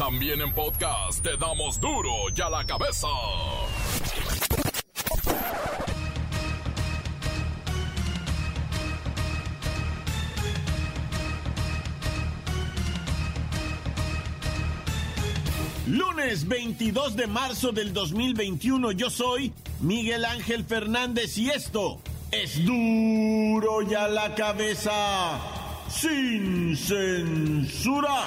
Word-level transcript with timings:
También 0.00 0.40
en 0.40 0.50
podcast 0.54 1.22
te 1.22 1.36
damos 1.36 1.78
duro 1.78 2.10
y 2.34 2.40
a 2.40 2.48
la 2.48 2.64
cabeza. 2.64 3.06
Lunes 15.86 16.48
22 16.48 17.14
de 17.14 17.26
marzo 17.26 17.70
del 17.70 17.92
2021, 17.92 18.92
yo 18.92 19.10
soy 19.10 19.52
Miguel 19.82 20.24
Ángel 20.24 20.64
Fernández 20.64 21.36
y 21.36 21.50
esto 21.50 22.00
es 22.30 22.64
duro 22.64 23.82
y 23.82 23.92
a 23.92 24.08
la 24.08 24.34
cabeza, 24.34 25.38
sin 25.90 26.74
censura. 26.74 28.24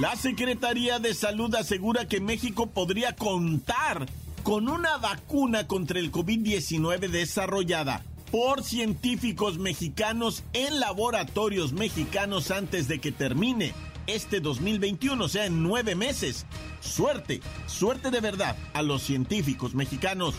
La 0.00 0.14
Secretaría 0.14 0.98
de 0.98 1.14
Salud 1.14 1.54
asegura 1.54 2.06
que 2.06 2.20
México 2.20 2.66
podría 2.66 3.16
contar 3.16 4.06
con 4.42 4.68
una 4.68 4.98
vacuna 4.98 5.66
contra 5.66 5.98
el 5.98 6.12
COVID-19 6.12 7.08
desarrollada 7.08 8.04
por 8.30 8.62
científicos 8.62 9.56
mexicanos 9.56 10.44
en 10.52 10.80
laboratorios 10.80 11.72
mexicanos 11.72 12.50
antes 12.50 12.88
de 12.88 12.98
que 12.98 13.10
termine 13.10 13.72
este 14.06 14.40
2021, 14.40 15.24
o 15.24 15.28
sea, 15.28 15.46
en 15.46 15.62
nueve 15.62 15.94
meses. 15.94 16.44
Suerte, 16.80 17.40
suerte 17.66 18.10
de 18.10 18.20
verdad 18.20 18.54
a 18.74 18.82
los 18.82 19.00
científicos 19.00 19.74
mexicanos. 19.74 20.34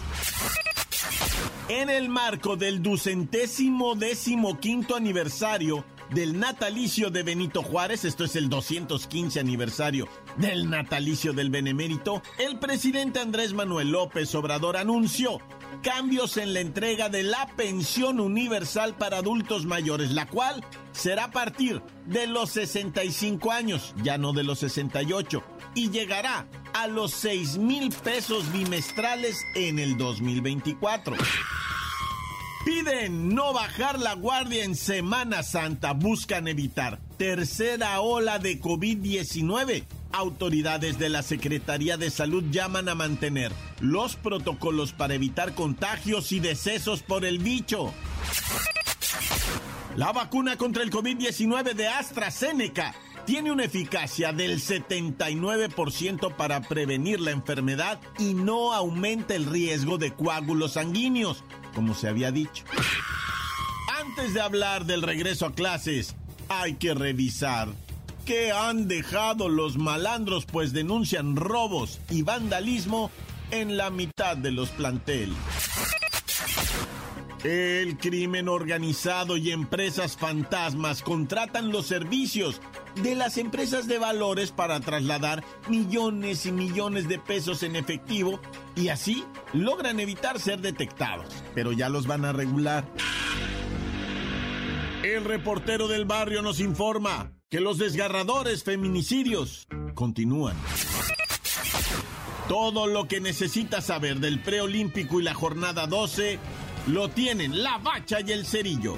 En 1.67 1.89
el 1.89 2.09
marco 2.09 2.57
del 2.57 2.83
ducentésimo 2.83 3.95
décimo 3.95 4.59
quinto 4.59 4.95
aniversario 4.95 5.83
del 6.11 6.39
natalicio 6.39 7.09
de 7.09 7.23
Benito 7.23 7.61
Juárez, 7.61 8.05
esto 8.05 8.23
es 8.23 8.35
el 8.35 8.49
215 8.49 9.39
aniversario 9.39 10.07
del 10.37 10.69
natalicio 10.69 11.33
del 11.33 11.49
Benemérito, 11.49 12.21
el 12.37 12.59
presidente 12.59 13.19
Andrés 13.19 13.53
Manuel 13.53 13.91
López 13.91 14.33
Obrador 14.35 14.77
anunció 14.77 15.39
cambios 15.81 16.37
en 16.37 16.53
la 16.53 16.61
entrega 16.61 17.09
de 17.09 17.23
la 17.23 17.47
pensión 17.55 18.19
universal 18.19 18.95
para 18.95 19.17
adultos 19.17 19.65
mayores, 19.65 20.11
la 20.11 20.27
cual 20.27 20.63
será 20.91 21.25
a 21.25 21.31
partir 21.31 21.81
de 22.05 22.27
los 22.27 22.51
65 22.51 23.51
años, 23.51 23.93
ya 24.01 24.17
no 24.17 24.33
de 24.33 24.43
los 24.43 24.59
68, 24.59 25.43
y 25.75 25.89
llegará 25.89 26.47
a 26.73 26.87
los 26.87 27.11
6 27.11 27.57
mil 27.57 27.89
pesos 27.91 28.51
bimestrales 28.51 29.43
en 29.55 29.79
el 29.79 29.97
2024. 29.97 31.15
Piden 32.67 33.33
no 33.33 33.53
bajar 33.53 33.97
la 33.97 34.13
guardia 34.13 34.65
en 34.65 34.75
Semana 34.75 35.41
Santa. 35.41 35.93
Buscan 35.93 36.49
evitar 36.49 36.99
tercera 37.17 38.01
ola 38.01 38.39
de 38.39 38.59
COVID-19. 38.59 39.85
Autoridades 40.11 40.99
de 40.99 41.07
la 41.07 41.23
Secretaría 41.23 41.95
de 41.95 42.09
Salud 42.09 42.43
llaman 42.51 42.89
a 42.89 42.95
mantener 42.95 43.53
los 43.79 44.17
protocolos 44.17 44.91
para 44.91 45.13
evitar 45.13 45.55
contagios 45.55 46.33
y 46.33 46.41
decesos 46.41 47.03
por 47.03 47.23
el 47.23 47.39
bicho. 47.39 47.93
La 49.95 50.11
vacuna 50.11 50.57
contra 50.57 50.83
el 50.83 50.91
COVID-19 50.91 51.73
de 51.73 51.87
AstraZeneca 51.87 52.93
tiene 53.27 53.51
una 53.51 53.65
eficacia 53.65 54.31
del 54.31 54.61
79% 54.61 56.35
para 56.37 56.61
prevenir 56.61 57.19
la 57.19 57.31
enfermedad 57.31 57.99
y 58.19 58.33
no 58.33 58.71
aumenta 58.71 59.35
el 59.35 59.45
riesgo 59.45 59.97
de 59.97 60.13
coágulos 60.13 60.73
sanguíneos 60.73 61.43
como 61.77 61.93
se 61.93 62.07
había 62.07 62.31
dicho. 62.31 62.63
Antes 64.01 64.33
de 64.33 64.41
hablar 64.41 64.85
del 64.85 65.03
regreso 65.03 65.45
a 65.45 65.53
clases, 65.53 66.15
hay 66.49 66.73
que 66.73 66.95
revisar 66.95 67.67
qué 68.25 68.51
han 68.51 68.87
dejado 68.87 69.47
los 69.47 69.77
malandros, 69.77 70.47
pues 70.47 70.73
denuncian 70.73 71.35
robos 71.35 71.99
y 72.09 72.23
vandalismo 72.23 73.11
en 73.51 73.77
la 73.77 73.91
mitad 73.91 74.35
de 74.35 74.49
los 74.49 74.69
planteles. 74.69 75.37
El 77.43 77.99
crimen 77.99 78.49
organizado 78.49 79.37
y 79.37 79.51
empresas 79.51 80.17
fantasmas 80.17 81.03
contratan 81.03 81.71
los 81.71 81.85
servicios 81.85 82.59
de 83.03 83.15
las 83.15 83.37
empresas 83.37 83.87
de 83.87 83.99
valores 83.99 84.51
para 84.51 84.79
trasladar 84.79 85.43
millones 85.67 86.45
y 86.45 86.51
millones 86.51 87.07
de 87.07 87.19
pesos 87.19 87.63
en 87.63 87.75
efectivo 87.75 88.39
y 88.75 88.89
así 88.89 89.23
logran 89.53 89.99
evitar 89.99 90.39
ser 90.39 90.61
detectados, 90.61 91.27
pero 91.53 91.71
ya 91.71 91.89
los 91.89 92.07
van 92.07 92.25
a 92.25 92.33
regular. 92.33 92.85
El 95.03 95.23
reportero 95.23 95.87
del 95.87 96.05
barrio 96.05 96.41
nos 96.41 96.59
informa 96.59 97.31
que 97.49 97.61
los 97.61 97.77
desgarradores 97.77 98.63
feminicidios 98.63 99.67
continúan. 99.93 100.55
Todo 102.47 102.87
lo 102.87 103.07
que 103.07 103.19
necesitas 103.19 103.85
saber 103.85 104.19
del 104.19 104.41
preolímpico 104.41 105.19
y 105.19 105.23
la 105.23 105.33
jornada 105.33 105.85
12 105.85 106.39
lo 106.87 107.09
tienen 107.09 107.63
la 107.63 107.77
bacha 107.77 108.21
y 108.21 108.31
el 108.31 108.45
cerillo. 108.45 108.97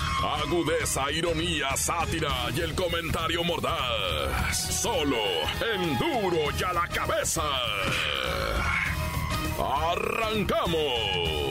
Agudeza, 0.23 1.11
ironía, 1.11 1.75
sátira 1.75 2.31
y 2.55 2.59
el 2.61 2.75
comentario 2.75 3.43
mordaz. 3.43 4.81
Solo 4.81 5.17
en 5.73 5.97
duro 5.97 6.37
y 6.59 6.63
a 6.63 6.73
la 6.73 6.87
cabeza. 6.87 7.41
¡Arrancamos! 9.59 11.41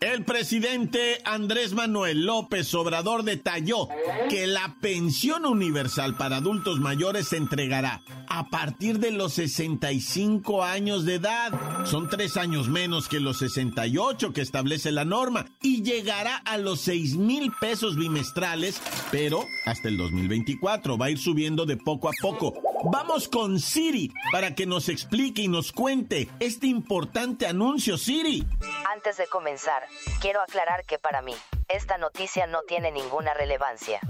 El 0.00 0.24
presidente 0.24 1.20
Andrés 1.24 1.74
Manuel 1.74 2.26
López 2.26 2.74
Obrador 2.74 3.22
detalló 3.22 3.88
que 4.28 4.48
la 4.48 4.74
pensión 4.80 5.46
universal 5.46 6.16
para 6.16 6.38
adultos 6.38 6.80
mayores 6.80 7.28
se 7.28 7.36
entregará 7.36 8.02
a 8.34 8.44
partir 8.44 8.98
de 8.98 9.10
los 9.10 9.34
65 9.34 10.64
años 10.64 11.04
de 11.04 11.16
edad. 11.16 11.52
Son 11.84 12.08
tres 12.08 12.38
años 12.38 12.66
menos 12.66 13.06
que 13.06 13.20
los 13.20 13.38
68 13.40 14.32
que 14.32 14.40
establece 14.40 14.90
la 14.90 15.04
norma 15.04 15.44
y 15.60 15.82
llegará 15.82 16.36
a 16.36 16.56
los 16.56 16.80
6 16.80 17.16
mil 17.16 17.52
pesos 17.60 17.94
bimestrales, 17.94 18.80
pero 19.10 19.44
hasta 19.66 19.88
el 19.88 19.98
2024 19.98 20.96
va 20.96 21.06
a 21.06 21.10
ir 21.10 21.18
subiendo 21.18 21.66
de 21.66 21.76
poco 21.76 22.08
a 22.08 22.12
poco. 22.22 22.54
Vamos 22.90 23.28
con 23.28 23.60
Siri 23.60 24.10
para 24.32 24.54
que 24.54 24.64
nos 24.64 24.88
explique 24.88 25.42
y 25.42 25.48
nos 25.48 25.70
cuente 25.70 26.30
este 26.40 26.66
importante 26.68 27.46
anuncio, 27.46 27.98
Siri. 27.98 28.46
Antes 28.94 29.18
de 29.18 29.26
comenzar, 29.26 29.82
quiero 30.22 30.40
aclarar 30.40 30.86
que 30.86 30.98
para 30.98 31.20
mí, 31.20 31.34
esta 31.74 31.98
noticia 31.98 32.46
no 32.46 32.60
tiene 32.66 32.90
ninguna 32.90 33.34
relevancia. 33.34 34.00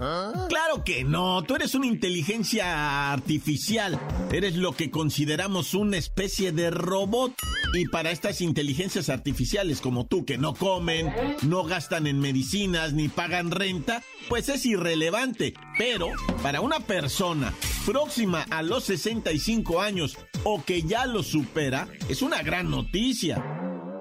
Claro 0.48 0.84
que 0.84 1.04
no, 1.04 1.42
tú 1.42 1.56
eres 1.56 1.74
una 1.74 1.86
inteligencia 1.86 3.12
artificial, 3.12 3.98
eres 4.32 4.56
lo 4.56 4.72
que 4.72 4.90
consideramos 4.90 5.74
una 5.74 5.96
especie 5.96 6.52
de 6.52 6.70
robot. 6.70 7.32
Y 7.74 7.88
para 7.88 8.10
estas 8.10 8.40
inteligencias 8.40 9.08
artificiales 9.08 9.80
como 9.80 10.06
tú, 10.06 10.24
que 10.24 10.38
no 10.38 10.54
comen, 10.54 11.14
no 11.42 11.64
gastan 11.64 12.06
en 12.06 12.20
medicinas 12.20 12.92
ni 12.92 13.08
pagan 13.08 13.50
renta, 13.50 14.02
pues 14.28 14.48
es 14.48 14.66
irrelevante. 14.66 15.54
Pero 15.78 16.08
para 16.42 16.60
una 16.60 16.80
persona 16.80 17.54
próxima 17.86 18.44
a 18.50 18.62
los 18.62 18.84
65 18.84 19.80
años 19.80 20.18
o 20.44 20.62
que 20.64 20.82
ya 20.82 21.06
lo 21.06 21.22
supera, 21.22 21.88
es 22.08 22.22
una 22.22 22.42
gran 22.42 22.70
noticia. 22.70 23.42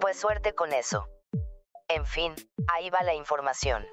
Pues 0.01 0.19
suerte 0.19 0.53
con 0.53 0.73
eso. 0.73 1.07
En 1.93 2.05
fin, 2.05 2.33
ahí 2.69 2.89
va 2.89 3.03
la 3.03 3.13
información. 3.13 3.85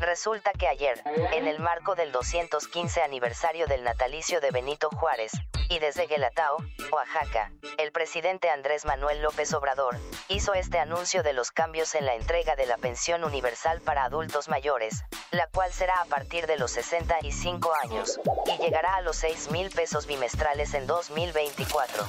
Resulta 0.00 0.52
que 0.52 0.68
ayer, 0.68 1.02
en 1.32 1.46
el 1.46 1.60
marco 1.60 1.94
del 1.94 2.12
215 2.12 3.00
aniversario 3.00 3.66
del 3.66 3.84
natalicio 3.84 4.42
de 4.42 4.50
Benito 4.50 4.90
Juárez, 4.90 5.32
y 5.70 5.78
desde 5.78 6.06
Guelatao, 6.06 6.58
Oaxaca, 6.92 7.52
el 7.78 7.90
presidente 7.90 8.50
Andrés 8.50 8.84
Manuel 8.84 9.22
López 9.22 9.54
Obrador 9.54 9.96
hizo 10.28 10.52
este 10.52 10.78
anuncio 10.78 11.22
de 11.22 11.32
los 11.32 11.52
cambios 11.52 11.94
en 11.94 12.04
la 12.04 12.16
entrega 12.16 12.54
de 12.54 12.66
la 12.66 12.76
pensión 12.76 13.24
universal 13.24 13.80
para 13.80 14.04
adultos 14.04 14.48
mayores, 14.50 15.02
la 15.30 15.46
cual 15.46 15.72
será 15.72 15.94
a 16.02 16.04
partir 16.04 16.46
de 16.46 16.58
los 16.58 16.72
65 16.72 17.72
años, 17.82 18.20
y 18.46 18.62
llegará 18.62 18.96
a 18.96 19.00
los 19.00 19.16
6 19.16 19.50
mil 19.52 19.70
pesos 19.70 20.06
bimestrales 20.06 20.74
en 20.74 20.86
2024. 20.86 22.04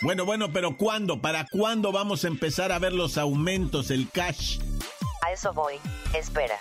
Bueno, 0.00 0.24
bueno, 0.24 0.52
pero 0.52 0.76
¿cuándo? 0.76 1.20
¿Para 1.20 1.46
cuándo 1.50 1.92
vamos 1.92 2.24
a 2.24 2.28
empezar 2.28 2.72
a 2.72 2.78
ver 2.78 2.92
los 2.92 3.16
aumentos, 3.16 3.90
el 3.90 4.10
cash? 4.10 4.58
A 5.22 5.32
eso 5.32 5.52
voy, 5.52 5.76
espera. 6.12 6.58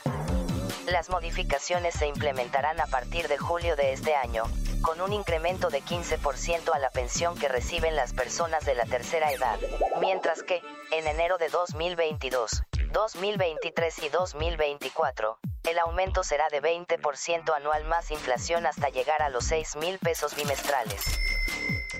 Las 0.87 1.09
modificaciones 1.09 1.95
se 1.95 2.07
implementarán 2.07 2.79
a 2.79 2.87
partir 2.87 3.27
de 3.27 3.37
julio 3.37 3.75
de 3.75 3.93
este 3.93 4.15
año, 4.15 4.43
con 4.81 5.01
un 5.01 5.13
incremento 5.13 5.69
de 5.69 5.81
15% 5.81 6.73
a 6.73 6.79
la 6.79 6.89
pensión 6.89 7.37
que 7.37 7.47
reciben 7.47 7.95
las 7.95 8.13
personas 8.13 8.65
de 8.65 8.75
la 8.75 8.85
tercera 8.85 9.31
edad, 9.31 9.59
mientras 9.99 10.43
que, 10.43 10.61
en 10.91 11.07
enero 11.07 11.37
de 11.37 11.49
2022, 11.49 12.63
2023 12.91 14.03
y 14.03 14.09
2024, 14.09 15.39
el 15.69 15.79
aumento 15.79 16.23
será 16.23 16.47
de 16.49 16.61
20% 16.61 17.55
anual 17.55 17.85
más 17.85 18.11
inflación 18.11 18.65
hasta 18.65 18.89
llegar 18.89 19.21
a 19.21 19.29
los 19.29 19.45
6 19.45 19.77
mil 19.77 19.97
pesos 19.99 20.35
bimestrales. 20.35 21.32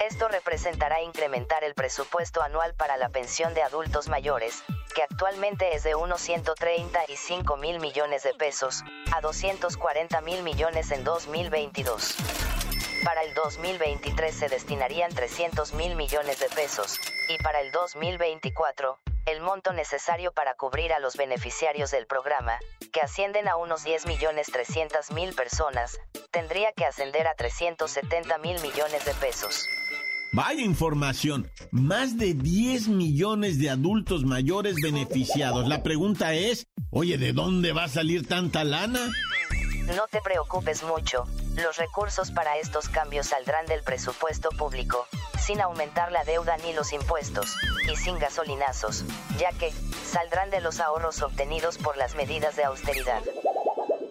Esto 0.10 0.28
representará 0.28 1.02
incrementar 1.02 1.64
el 1.64 1.76
presupuesto 1.76 2.42
anual 2.42 2.74
para 2.74 2.98
la 2.98 3.08
pensión 3.08 3.54
de 3.54 3.62
adultos 3.62 4.10
mayores, 4.10 4.62
que 4.94 5.02
actualmente 5.02 5.76
es 5.76 5.84
de 5.84 5.96
unos 5.96 6.20
135 6.20 7.56
mil 7.56 7.80
millones 7.80 8.24
de 8.24 8.34
pesos, 8.34 8.84
a 9.14 9.22
240 9.22 10.20
mil 10.20 10.44
millones 10.44 10.92
en 10.92 11.06
2022. 11.06 12.18
Para 13.06 13.24
el 13.24 13.34
2023 13.34 14.36
se 14.36 14.50
destinarían 14.50 15.16
300 15.16 15.74
mil 15.74 15.96
millones 15.96 16.38
de 16.42 16.50
pesos, 16.50 17.00
y 17.30 17.42
para 17.42 17.62
el 17.62 17.72
2024, 17.72 19.00
el 19.26 19.42
monto 19.42 19.74
necesario 19.74 20.32
para 20.34 20.56
cubrir 20.56 20.94
a 20.94 21.00
los 21.00 21.16
beneficiarios 21.16 21.92
del 21.92 22.06
programa, 22.08 22.58
que 22.92 23.02
ascienden 23.02 23.48
a 23.48 23.56
unos 23.56 23.84
10 23.84 24.06
millones 24.06 24.48
300 24.52 25.12
mil 25.12 25.34
personas, 25.34 26.00
tendría 26.32 26.72
que 26.74 26.86
ascender 26.86 27.28
a 27.28 27.36
370 27.36 28.38
mil 28.40 28.60
millones 28.62 29.06
de 29.06 29.14
pesos. 29.16 29.68
Vaya 30.34 30.64
información, 30.64 31.50
más 31.72 32.18
de 32.18 32.34
10 32.34 32.88
millones 32.88 33.60
de 33.60 33.70
adultos 33.70 34.26
mayores 34.26 34.76
beneficiados. 34.82 35.68
La 35.68 35.84
pregunta 35.84 36.34
es, 36.34 36.68
oye, 36.90 37.20
¿de 37.20 37.34
dónde 37.34 37.72
va 37.72 37.84
a 37.84 37.88
salir 37.88 38.28
tanta 38.28 38.64
lana? 38.64 39.12
No 39.96 40.08
te 40.10 40.22
preocupes 40.22 40.82
mucho, 40.84 41.26
los 41.56 41.78
recursos 41.78 42.32
para 42.32 42.58
estos 42.58 42.90
cambios 42.90 43.28
saldrán 43.28 43.66
del 43.66 43.84
presupuesto 43.84 44.50
público, 44.50 45.08
sin 45.40 45.62
aumentar 45.62 46.12
la 46.12 46.24
deuda 46.24 46.58
ni 46.58 46.74
los 46.74 46.94
impuestos, 46.94 47.56
y 47.92 47.96
sin 47.96 48.18
gasolinazos, 48.18 49.06
ya 49.38 49.52
que, 49.52 49.72
saldrán 50.04 50.50
de 50.50 50.62
los 50.62 50.80
ahorros 50.80 51.22
obtenidos 51.22 51.78
por 51.78 51.98
las 51.98 52.16
medidas 52.16 52.56
de 52.56 52.64
austeridad. 52.64 53.22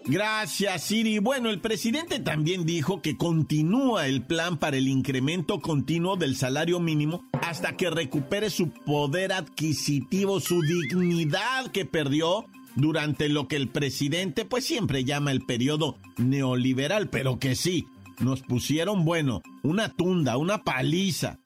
Gracias, 0.05 0.83
Siri. 0.83 1.19
Bueno, 1.19 1.49
el 1.49 1.61
presidente 1.61 2.19
también 2.19 2.65
dijo 2.65 3.01
que 3.01 3.15
continúa 3.15 4.05
el 4.07 4.25
plan 4.25 4.57
para 4.57 4.75
el 4.75 4.89
incremento 4.89 5.61
continuo 5.61 6.17
del 6.17 6.35
salario 6.35 6.81
mínimo 6.81 7.23
hasta 7.41 7.77
que 7.77 7.89
recupere 7.89 8.49
su 8.49 8.69
poder 8.69 9.31
adquisitivo, 9.31 10.41
su 10.41 10.61
dignidad 10.61 11.71
que 11.71 11.85
perdió 11.85 12.45
durante 12.75 13.29
lo 13.29 13.47
que 13.47 13.55
el 13.55 13.67
presidente 13.67 14.45
pues 14.45 14.65
siempre 14.65 15.03
llama 15.03 15.31
el 15.31 15.41
periodo 15.41 15.97
neoliberal, 16.17 17.09
pero 17.09 17.39
que 17.39 17.55
sí, 17.55 17.87
nos 18.19 18.41
pusieron, 18.41 19.05
bueno, 19.05 19.41
una 19.63 19.89
tunda, 19.89 20.37
una 20.37 20.63
paliza, 20.63 21.39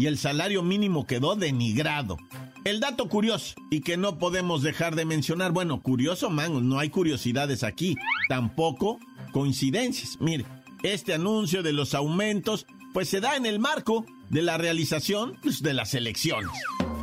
y 0.00 0.06
el 0.06 0.16
salario 0.16 0.62
mínimo 0.62 1.06
quedó 1.06 1.36
denigrado. 1.36 2.16
El 2.64 2.80
dato 2.80 3.08
curioso 3.08 3.54
y 3.70 3.80
que 3.80 3.98
no 3.98 4.18
podemos 4.18 4.62
dejar 4.62 4.94
de 4.94 5.04
mencionar, 5.04 5.52
bueno, 5.52 5.82
curioso, 5.82 6.30
man, 6.30 6.68
no 6.68 6.78
hay 6.78 6.88
curiosidades 6.88 7.64
aquí, 7.64 7.96
tampoco 8.28 8.98
coincidencias. 9.32 10.18
Mire, 10.18 10.46
este 10.82 11.12
anuncio 11.12 11.62
de 11.62 11.74
los 11.74 11.94
aumentos, 11.94 12.66
pues 12.94 13.10
se 13.10 13.20
da 13.20 13.36
en 13.36 13.44
el 13.44 13.58
marco 13.58 14.06
de 14.30 14.40
la 14.40 14.56
realización 14.56 15.36
pues, 15.42 15.62
de 15.62 15.74
las 15.74 15.94
elecciones. 15.94 16.50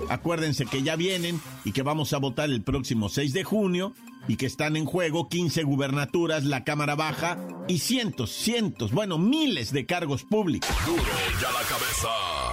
Acuérdense 0.10 0.66
que 0.66 0.84
ya 0.84 0.96
vienen 0.96 1.42
y 1.64 1.72
que 1.72 1.82
vamos 1.82 2.14
a 2.14 2.18
votar 2.18 2.50
el 2.50 2.64
próximo 2.64 3.10
6 3.10 3.34
de 3.34 3.44
junio 3.44 3.94
y 4.28 4.36
que 4.36 4.46
están 4.46 4.76
en 4.76 4.86
juego 4.86 5.30
15 5.30 5.64
gubernaturas, 5.64 6.44
la 6.44 6.64
Cámara 6.64 6.96
Baja 6.96 7.38
y 7.68 7.80
cientos, 7.80 8.32
cientos, 8.32 8.92
bueno, 8.92 9.18
miles 9.18 9.72
de 9.72 9.86
cargos 9.86 10.24
públicos. 10.24 10.70
Duro 10.86 11.04
ya 11.42 11.52
la 11.52 11.68
cabeza. 11.68 12.47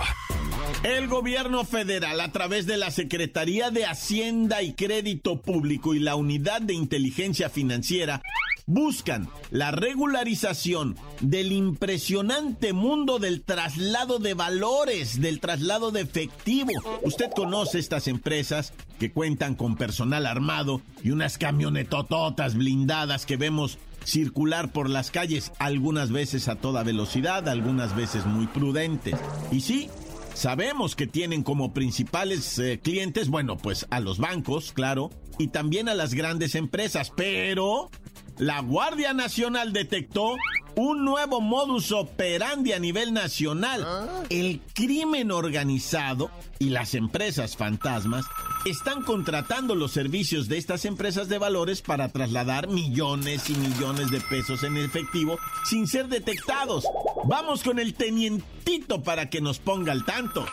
El 0.84 1.08
gobierno 1.08 1.64
federal, 1.64 2.20
a 2.20 2.30
través 2.30 2.66
de 2.66 2.76
la 2.76 2.90
Secretaría 2.90 3.70
de 3.70 3.86
Hacienda 3.86 4.60
y 4.62 4.74
Crédito 4.74 5.40
Público 5.40 5.94
y 5.94 5.98
la 5.98 6.14
Unidad 6.14 6.60
de 6.60 6.74
Inteligencia 6.74 7.48
Financiera, 7.48 8.20
buscan 8.66 9.30
la 9.50 9.70
regularización 9.70 10.94
del 11.22 11.52
impresionante 11.52 12.74
mundo 12.74 13.18
del 13.18 13.40
traslado 13.40 14.18
de 14.18 14.34
valores, 14.34 15.22
del 15.22 15.40
traslado 15.40 15.90
de 15.90 16.02
efectivo. 16.02 16.72
Usted 17.02 17.30
conoce 17.34 17.78
estas 17.78 18.06
empresas 18.06 18.74
que 18.98 19.10
cuentan 19.10 19.54
con 19.54 19.76
personal 19.76 20.26
armado 20.26 20.82
y 21.02 21.12
unas 21.12 21.38
camionetototas 21.38 22.56
blindadas 22.56 23.24
que 23.24 23.38
vemos 23.38 23.78
circular 24.04 24.70
por 24.70 24.90
las 24.90 25.10
calles, 25.10 25.50
algunas 25.58 26.12
veces 26.12 26.48
a 26.48 26.56
toda 26.56 26.82
velocidad, 26.82 27.48
algunas 27.48 27.96
veces 27.96 28.26
muy 28.26 28.46
prudentes. 28.46 29.14
Y 29.50 29.62
sí, 29.62 29.88
Sabemos 30.34 30.96
que 30.96 31.06
tienen 31.06 31.44
como 31.44 31.72
principales 31.72 32.58
eh, 32.58 32.80
clientes, 32.82 33.28
bueno, 33.28 33.56
pues 33.56 33.86
a 33.90 34.00
los 34.00 34.18
bancos, 34.18 34.72
claro, 34.72 35.10
y 35.38 35.48
también 35.48 35.88
a 35.88 35.94
las 35.94 36.12
grandes 36.12 36.56
empresas, 36.56 37.12
pero 37.16 37.90
la 38.38 38.60
Guardia 38.60 39.12
Nacional 39.12 39.72
detectó 39.72 40.36
un 40.76 41.04
nuevo 41.04 41.40
modus 41.40 41.92
operandi 41.92 42.72
a 42.72 42.78
nivel 42.78 43.12
nacional. 43.12 44.26
El 44.28 44.60
crimen 44.74 45.30
organizado 45.30 46.30
y 46.58 46.70
las 46.70 46.94
empresas 46.94 47.56
fantasmas 47.56 48.24
están 48.64 49.02
contratando 49.02 49.74
los 49.74 49.92
servicios 49.92 50.48
de 50.48 50.58
estas 50.58 50.84
empresas 50.84 51.28
de 51.28 51.38
valores 51.38 51.82
para 51.82 52.08
trasladar 52.08 52.68
millones 52.68 53.50
y 53.50 53.54
millones 53.54 54.10
de 54.10 54.20
pesos 54.20 54.62
en 54.62 54.76
efectivo 54.76 55.38
sin 55.68 55.86
ser 55.86 56.08
detectados. 56.08 56.84
Vamos 57.24 57.62
con 57.62 57.78
el 57.78 57.94
tenientito 57.94 59.02
para 59.02 59.30
que 59.30 59.40
nos 59.40 59.58
ponga 59.58 59.92
al 59.92 60.04
tanto. 60.04 60.44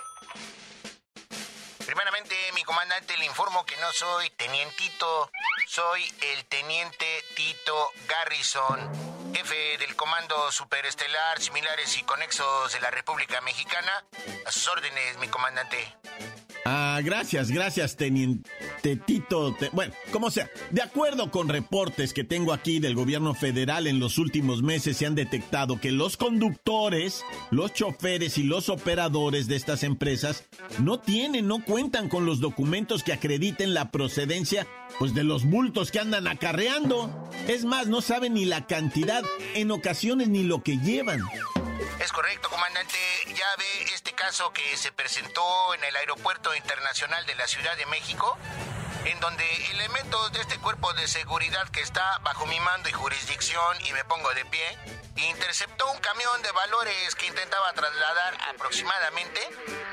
Primeramente, 1.86 2.36
mi 2.56 2.64
comandante, 2.64 3.18
le 3.18 3.26
informo 3.26 3.66
que 3.66 3.76
no 3.78 3.92
soy 3.92 4.30
tenientito, 4.38 5.30
soy 5.74 6.02
el 6.36 6.44
teniente 6.48 7.06
Tito 7.34 7.94
Garrison, 8.06 8.78
jefe 9.34 9.78
del 9.78 9.96
Comando 9.96 10.52
Superestelar 10.52 11.40
Similares 11.40 11.98
y 11.98 12.04
Conexos 12.04 12.74
de 12.74 12.82
la 12.82 12.92
República 12.92 13.40
Mexicana. 13.40 14.04
A 14.46 14.52
sus 14.52 14.68
órdenes, 14.68 15.18
mi 15.22 15.30
comandante. 15.30 15.78
Ah, 16.66 17.00
gracias, 17.02 17.52
gracias, 17.52 17.96
teniente 17.96 18.52
Tito. 18.82 19.56
bueno, 19.72 19.94
como 20.12 20.32
sea, 20.32 20.50
de 20.72 20.82
acuerdo 20.82 21.30
con 21.32 21.50
reportes 21.50 22.14
que 22.14 22.24
tengo 22.24 22.52
aquí 22.54 22.80
del 22.80 22.96
gobierno 22.96 23.34
federal 23.34 23.88
en 23.88 24.00
los 24.00 24.18
últimos 24.18 24.64
meses, 24.64 24.98
se 24.98 25.06
han 25.06 25.16
detectado 25.16 25.80
que 25.80 25.92
los 25.92 26.18
conductores, 26.18 27.24
los 27.52 27.74
choferes 27.74 28.38
y 28.38 28.44
los 28.44 28.70
operadores 28.70 29.48
de 29.48 29.56
estas 29.56 29.84
empresas 29.84 30.46
no 30.80 31.00
tienen, 31.00 31.48
no 31.48 31.64
cuentan 31.64 32.10
con 32.10 32.26
los 32.26 32.40
documentos 32.40 33.04
que 33.04 33.14
acrediten 33.14 33.74
la 33.74 33.92
procedencia 33.92 34.68
pues 35.00 35.14
de 35.14 35.24
los 35.24 35.46
bultos 35.46 35.92
que 35.92 36.00
andan 36.00 36.28
acarreando. 36.28 37.30
Es 37.48 37.66
más, 37.66 37.88
no 37.88 38.02
saben 38.02 38.34
ni 38.34 38.46
la 38.46 38.68
cantidad, 38.68 39.24
en 39.54 39.72
ocasiones 39.72 40.28
ni 40.30 40.44
lo 40.44 40.64
que 40.64 40.78
llevan. 40.78 41.22
Es 42.00 42.12
correcto, 42.12 42.50
comandante. 42.50 42.98
Ya 43.28 43.46
ve 43.58 43.94
este 43.94 44.14
caso 44.14 44.52
que 44.54 44.76
se 44.76 44.92
presentó 44.92 45.74
en 45.76 45.84
el 45.84 45.96
Aeropuerto 45.96 46.56
Internacional 46.56 47.26
de 47.26 47.36
la 47.36 47.48
Ciudad 47.48 47.78
de 47.78 47.86
México, 47.86 48.38
en 49.06 49.20
donde 49.20 49.44
elementos 49.72 50.32
de 50.32 50.42
este 50.42 50.58
cuerpo 50.60 50.94
de 50.94 51.08
seguridad 51.08 51.68
que 51.70 51.82
está 51.82 52.20
bajo 52.20 52.46
mi 52.46 52.60
mando 52.60 52.90
y 52.90 52.92
jurisdicción, 52.92 53.78
y 53.86 53.94
me 53.94 54.04
pongo 54.06 54.30
de 54.34 54.46
pie, 54.46 54.78
interceptó 55.16 55.92
un 55.92 56.00
camión 56.00 56.42
de 56.42 56.52
valores 56.52 57.16
que 57.16 57.28
intentaba 57.28 57.74
trasladar 57.74 58.38
aproximadamente 58.54 59.40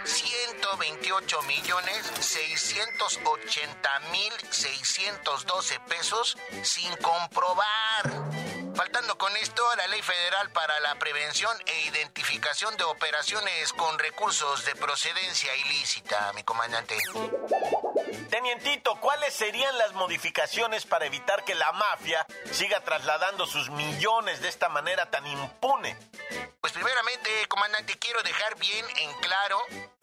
128 0.04 1.42
millones 1.42 2.12
680 2.20 4.00
mil 4.10 4.32
612 4.50 5.80
pesos 5.80 6.36
sin 6.62 6.94
comprobar 6.96 8.28
faltando 8.74 9.18
con 9.18 9.36
esto 9.38 9.62
la 9.76 9.88
Ley 9.88 10.02
Federal 10.02 10.50
para 10.52 10.78
la 10.80 10.94
Prevención 11.00 11.50
e 11.66 11.88
Identificación 11.88 12.76
de 12.76 12.84
Operaciones 12.84 13.72
con 13.72 13.98
Recursos 13.98 14.64
de 14.64 14.76
Procedencia 14.76 15.54
Ilícita, 15.56 16.32
mi 16.34 16.44
comandante. 16.44 16.96
Tenientito, 18.30 18.96
¿cuáles 19.00 19.34
serían 19.34 19.76
las 19.78 19.92
modificaciones 19.94 20.86
para 20.86 21.06
evitar 21.06 21.44
que 21.44 21.54
la 21.54 21.72
mafia 21.72 22.26
siga 22.52 22.80
trasladando 22.80 23.46
sus 23.46 23.70
millones 23.70 24.40
de 24.40 24.48
esta 24.48 24.68
manera 24.68 25.10
tan 25.10 25.26
impune? 25.26 25.96
Pues 26.60 26.72
primeramente, 26.72 27.30
comandante, 27.48 27.98
quiero 27.98 28.22
dejar 28.22 28.56
bien 28.58 28.84
en 28.98 29.12
claro 29.20 29.58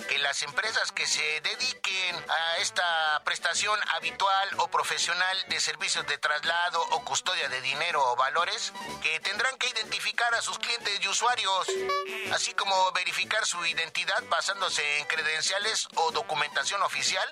que 0.07 0.17
las 0.19 0.41
empresas 0.43 0.91
que 0.91 1.05
se 1.05 1.41
dediquen 1.41 2.15
a 2.29 2.57
esta 2.57 3.21
prestación 3.23 3.79
habitual 3.95 4.49
o 4.57 4.67
profesional 4.67 5.37
de 5.49 5.59
servicios 5.59 6.05
de 6.07 6.17
traslado 6.17 6.81
o 6.91 7.03
custodia 7.03 7.49
de 7.49 7.61
dinero 7.61 8.03
o 8.03 8.15
valores, 8.15 8.71
que 9.01 9.19
tendrán 9.19 9.57
que 9.57 9.69
identificar 9.69 10.33
a 10.35 10.41
sus 10.41 10.59
clientes 10.59 10.99
y 11.01 11.07
usuarios, 11.07 11.67
así 12.31 12.53
como 12.53 12.91
verificar 12.93 13.45
su 13.45 13.63
identidad 13.65 14.23
basándose 14.29 14.99
en 14.99 15.05
credenciales 15.05 15.87
o 15.95 16.11
documentación 16.11 16.81
oficial 16.83 17.27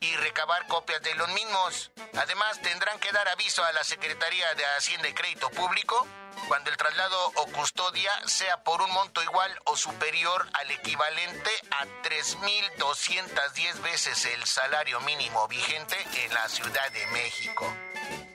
y 0.00 0.11
recabar 0.16 0.66
copias 0.66 1.02
de 1.02 1.14
los 1.14 1.28
mismos. 1.30 1.90
Además, 2.16 2.60
tendrán 2.62 2.98
que 3.00 3.12
dar 3.12 3.28
aviso 3.28 3.64
a 3.64 3.72
la 3.72 3.84
Secretaría 3.84 4.54
de 4.54 4.64
Hacienda 4.76 5.08
y 5.08 5.14
Crédito 5.14 5.50
Público 5.50 6.06
cuando 6.48 6.70
el 6.70 6.76
traslado 6.76 7.32
o 7.36 7.46
custodia 7.46 8.10
sea 8.26 8.62
por 8.64 8.82
un 8.82 8.90
monto 8.92 9.22
igual 9.22 9.50
o 9.64 9.76
superior 9.76 10.48
al 10.54 10.70
equivalente 10.70 11.50
a 11.70 11.84
3.210 12.02 13.82
veces 13.82 14.24
el 14.26 14.44
salario 14.44 15.00
mínimo 15.00 15.46
vigente 15.48 15.96
en 16.24 16.34
la 16.34 16.48
Ciudad 16.48 16.90
de 16.92 17.06
México. 17.08 17.72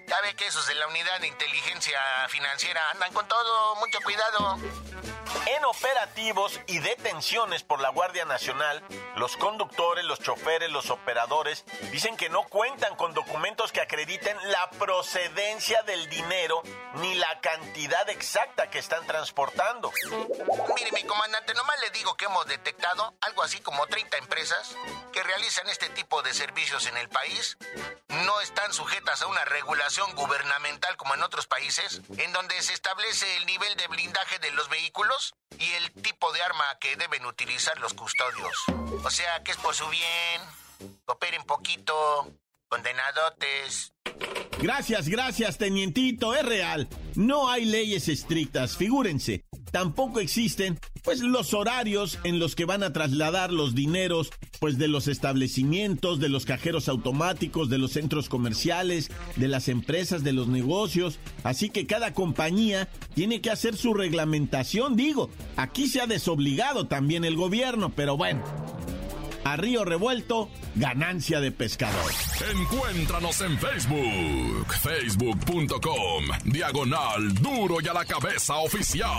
Ya 0.07 0.21
ve 0.21 0.33
que 0.35 0.47
esos 0.47 0.65
de 0.67 0.75
la 0.75 0.87
unidad 0.87 1.19
de 1.19 1.27
inteligencia 1.27 1.99
financiera 2.29 2.81
andan 2.91 3.11
con 3.11 3.27
todo, 3.27 3.75
mucho 3.75 3.99
cuidado. 4.01 4.57
En 5.47 5.65
operativos 5.65 6.59
y 6.67 6.79
detenciones 6.79 7.63
por 7.63 7.81
la 7.81 7.89
Guardia 7.89 8.23
Nacional, 8.23 8.81
los 9.17 9.35
conductores, 9.35 10.05
los 10.05 10.19
choferes, 10.19 10.69
los 10.71 10.89
operadores 10.89 11.65
dicen 11.91 12.15
que 12.15 12.29
no 12.29 12.43
cuentan 12.43 12.95
con 12.95 13.13
documentos 13.13 13.73
que 13.73 13.81
acrediten 13.81 14.37
la 14.49 14.69
procedencia 14.71 15.83
del 15.83 16.09
dinero 16.09 16.63
ni 16.95 17.15
la 17.15 17.41
cantidad 17.41 18.09
exacta 18.09 18.69
que 18.69 18.79
están 18.79 19.05
transportando. 19.07 19.91
Mire, 20.75 20.91
mi 20.93 21.03
comandante, 21.03 21.53
nomás 21.53 21.79
le 21.81 21.89
digo 21.91 22.15
que 22.15 22.25
hemos 22.25 22.45
detectado 22.47 23.13
algo 23.21 23.43
así 23.43 23.59
como 23.59 23.85
30 23.87 24.17
empresas 24.17 24.75
que 25.11 25.21
realizan 25.23 25.67
este 25.67 25.89
tipo 25.89 26.21
de 26.21 26.33
servicios 26.33 26.87
en 26.87 26.95
el 26.95 27.09
país. 27.09 27.57
No 28.09 28.39
están 28.39 28.73
sujetas 28.73 29.21
a 29.21 29.27
una 29.27 29.43
regulación 29.45 30.15
gubernamental 30.15 30.95
como 30.95 31.13
en 31.13 31.23
otros 31.23 31.45
países, 31.45 32.01
en 32.17 32.31
donde 32.31 32.61
se 32.61 32.73
establece 32.73 33.37
el 33.37 33.45
nivel 33.45 33.75
de 33.75 33.87
blindaje 33.87 34.39
de 34.39 34.51
los 34.51 34.69
vehículos 34.69 35.35
y 35.59 35.71
el 35.73 35.91
tipo 35.91 36.31
de 36.31 36.41
arma 36.41 36.65
que 36.79 36.95
deben 36.95 37.25
utilizar 37.25 37.77
los 37.79 37.93
custodios. 37.93 38.63
O 39.03 39.09
sea, 39.09 39.43
que 39.43 39.51
es 39.51 39.57
por 39.57 39.75
su 39.75 39.87
bien. 39.89 40.41
Cooperen 41.05 41.43
poquito. 41.43 42.31
Condenadotes. 42.69 43.93
Gracias, 44.59 45.07
gracias, 45.07 45.57
tenientito, 45.57 46.33
es 46.33 46.43
real. 46.43 46.87
No 47.15 47.49
hay 47.49 47.65
leyes 47.65 48.09
estrictas, 48.09 48.75
figúrense. 48.75 49.45
Tampoco 49.71 50.19
existen, 50.19 50.79
pues, 51.03 51.19
los 51.19 51.53
horarios 51.53 52.17
en 52.23 52.39
los 52.39 52.55
que 52.55 52.65
van 52.65 52.83
a 52.83 52.93
trasladar 52.93 53.51
los 53.51 53.75
dineros, 53.75 54.31
pues, 54.59 54.77
de 54.77 54.87
los 54.87 55.07
establecimientos, 55.07 56.19
de 56.19 56.29
los 56.29 56.45
cajeros 56.45 56.89
automáticos, 56.89 57.69
de 57.69 57.77
los 57.77 57.91
centros 57.91 58.29
comerciales, 58.29 59.11
de 59.35 59.47
las 59.47 59.67
empresas, 59.67 60.23
de 60.23 60.33
los 60.33 60.47
negocios. 60.47 61.19
Así 61.43 61.69
que 61.69 61.85
cada 61.85 62.13
compañía 62.13 62.89
tiene 63.13 63.41
que 63.41 63.51
hacer 63.51 63.75
su 63.75 63.93
reglamentación, 63.93 64.95
digo. 64.95 65.29
Aquí 65.57 65.87
se 65.87 66.01
ha 66.01 66.07
desobligado 66.07 66.87
también 66.87 67.25
el 67.25 67.35
gobierno, 67.35 67.91
pero 67.95 68.17
bueno. 68.17 68.43
A 69.47 69.55
río 69.55 69.85
revuelto, 69.85 70.49
ganancia 70.75 71.39
de 71.39 71.53
pescador. 71.53 72.11
Encuéntranos 72.51 73.39
en 73.39 73.57
Facebook, 73.57 74.73
facebook.com, 74.73 76.25
diagonal 76.43 77.33
duro 77.35 77.77
y 77.81 77.87
a 77.87 77.93
la 77.93 78.03
cabeza 78.03 78.57
oficial. 78.57 79.09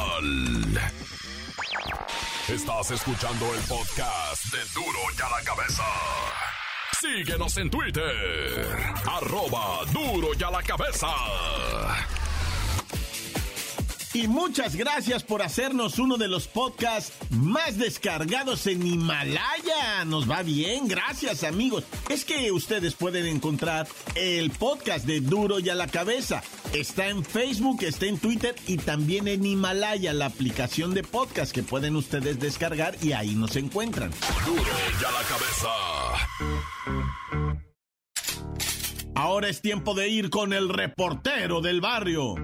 Estás 2.47 2.91
escuchando 2.91 3.55
el 3.55 3.61
podcast 3.63 4.53
de 4.53 4.59
duro 4.75 4.99
y 5.19 5.23
a 5.23 5.31
la 5.31 5.43
cabeza. 5.43 5.85
Síguenos 7.01 7.57
en 7.57 7.71
Twitter, 7.71 8.67
arroba 9.07 9.87
duro 9.95 10.29
y 10.39 10.43
a 10.43 10.51
la 10.51 10.63
cabeza. 10.63 11.09
Y 14.15 14.27
muchas 14.27 14.75
gracias 14.75 15.23
por 15.23 15.43
hacernos 15.43 15.99
uno 15.99 16.17
de 16.17 16.29
los 16.29 16.49
podcasts 16.49 17.13
más 17.31 17.77
descargados 17.77 18.67
en 18.67 18.87
Himalaya. 18.87 20.05
Nos 20.07 20.29
va 20.29 20.43
bien, 20.43 20.89
gracias 20.89 21.45
amigos. 21.45 21.85
Es 22.09 22.25
que 22.25 22.51
ustedes 22.51 22.95
pueden 22.95 23.27
encontrar 23.27 23.87
el 24.15 24.51
podcast 24.51 25.05
de 25.05 25.21
Duro 25.21 25.59
y 25.61 25.69
a 25.69 25.75
la 25.75 25.89
cabeza. 25.89 26.43
Está 26.73 27.09
en 27.09 27.23
Facebook, 27.25 27.83
está 27.83 28.07
en 28.07 28.19
Twitter 28.19 28.55
y 28.67 28.79
también 28.79 29.29
en 29.29 29.45
Himalaya, 29.45 30.15
la 30.15 30.27
aplicación 30.27 30.95
de 30.95 31.03
podcast 31.03 31.53
que 31.53 31.63
pueden 31.63 31.95
ustedes 31.95 32.41
descargar 32.41 32.97
y 33.03 33.13
ahí 33.13 33.35
nos 33.35 33.57
encuentran. 33.57 34.11
Duro 34.47 34.63
y 34.63 35.05
a 35.05 35.11
la 35.11 35.23
cabeza. 35.29 35.69
Ahora 39.15 39.49
es 39.49 39.61
tiempo 39.61 39.95
de 39.95 40.09
ir 40.09 40.31
con 40.31 40.53
el 40.53 40.69
reportero 40.69 41.61
del 41.61 41.81
barrio. 41.81 42.37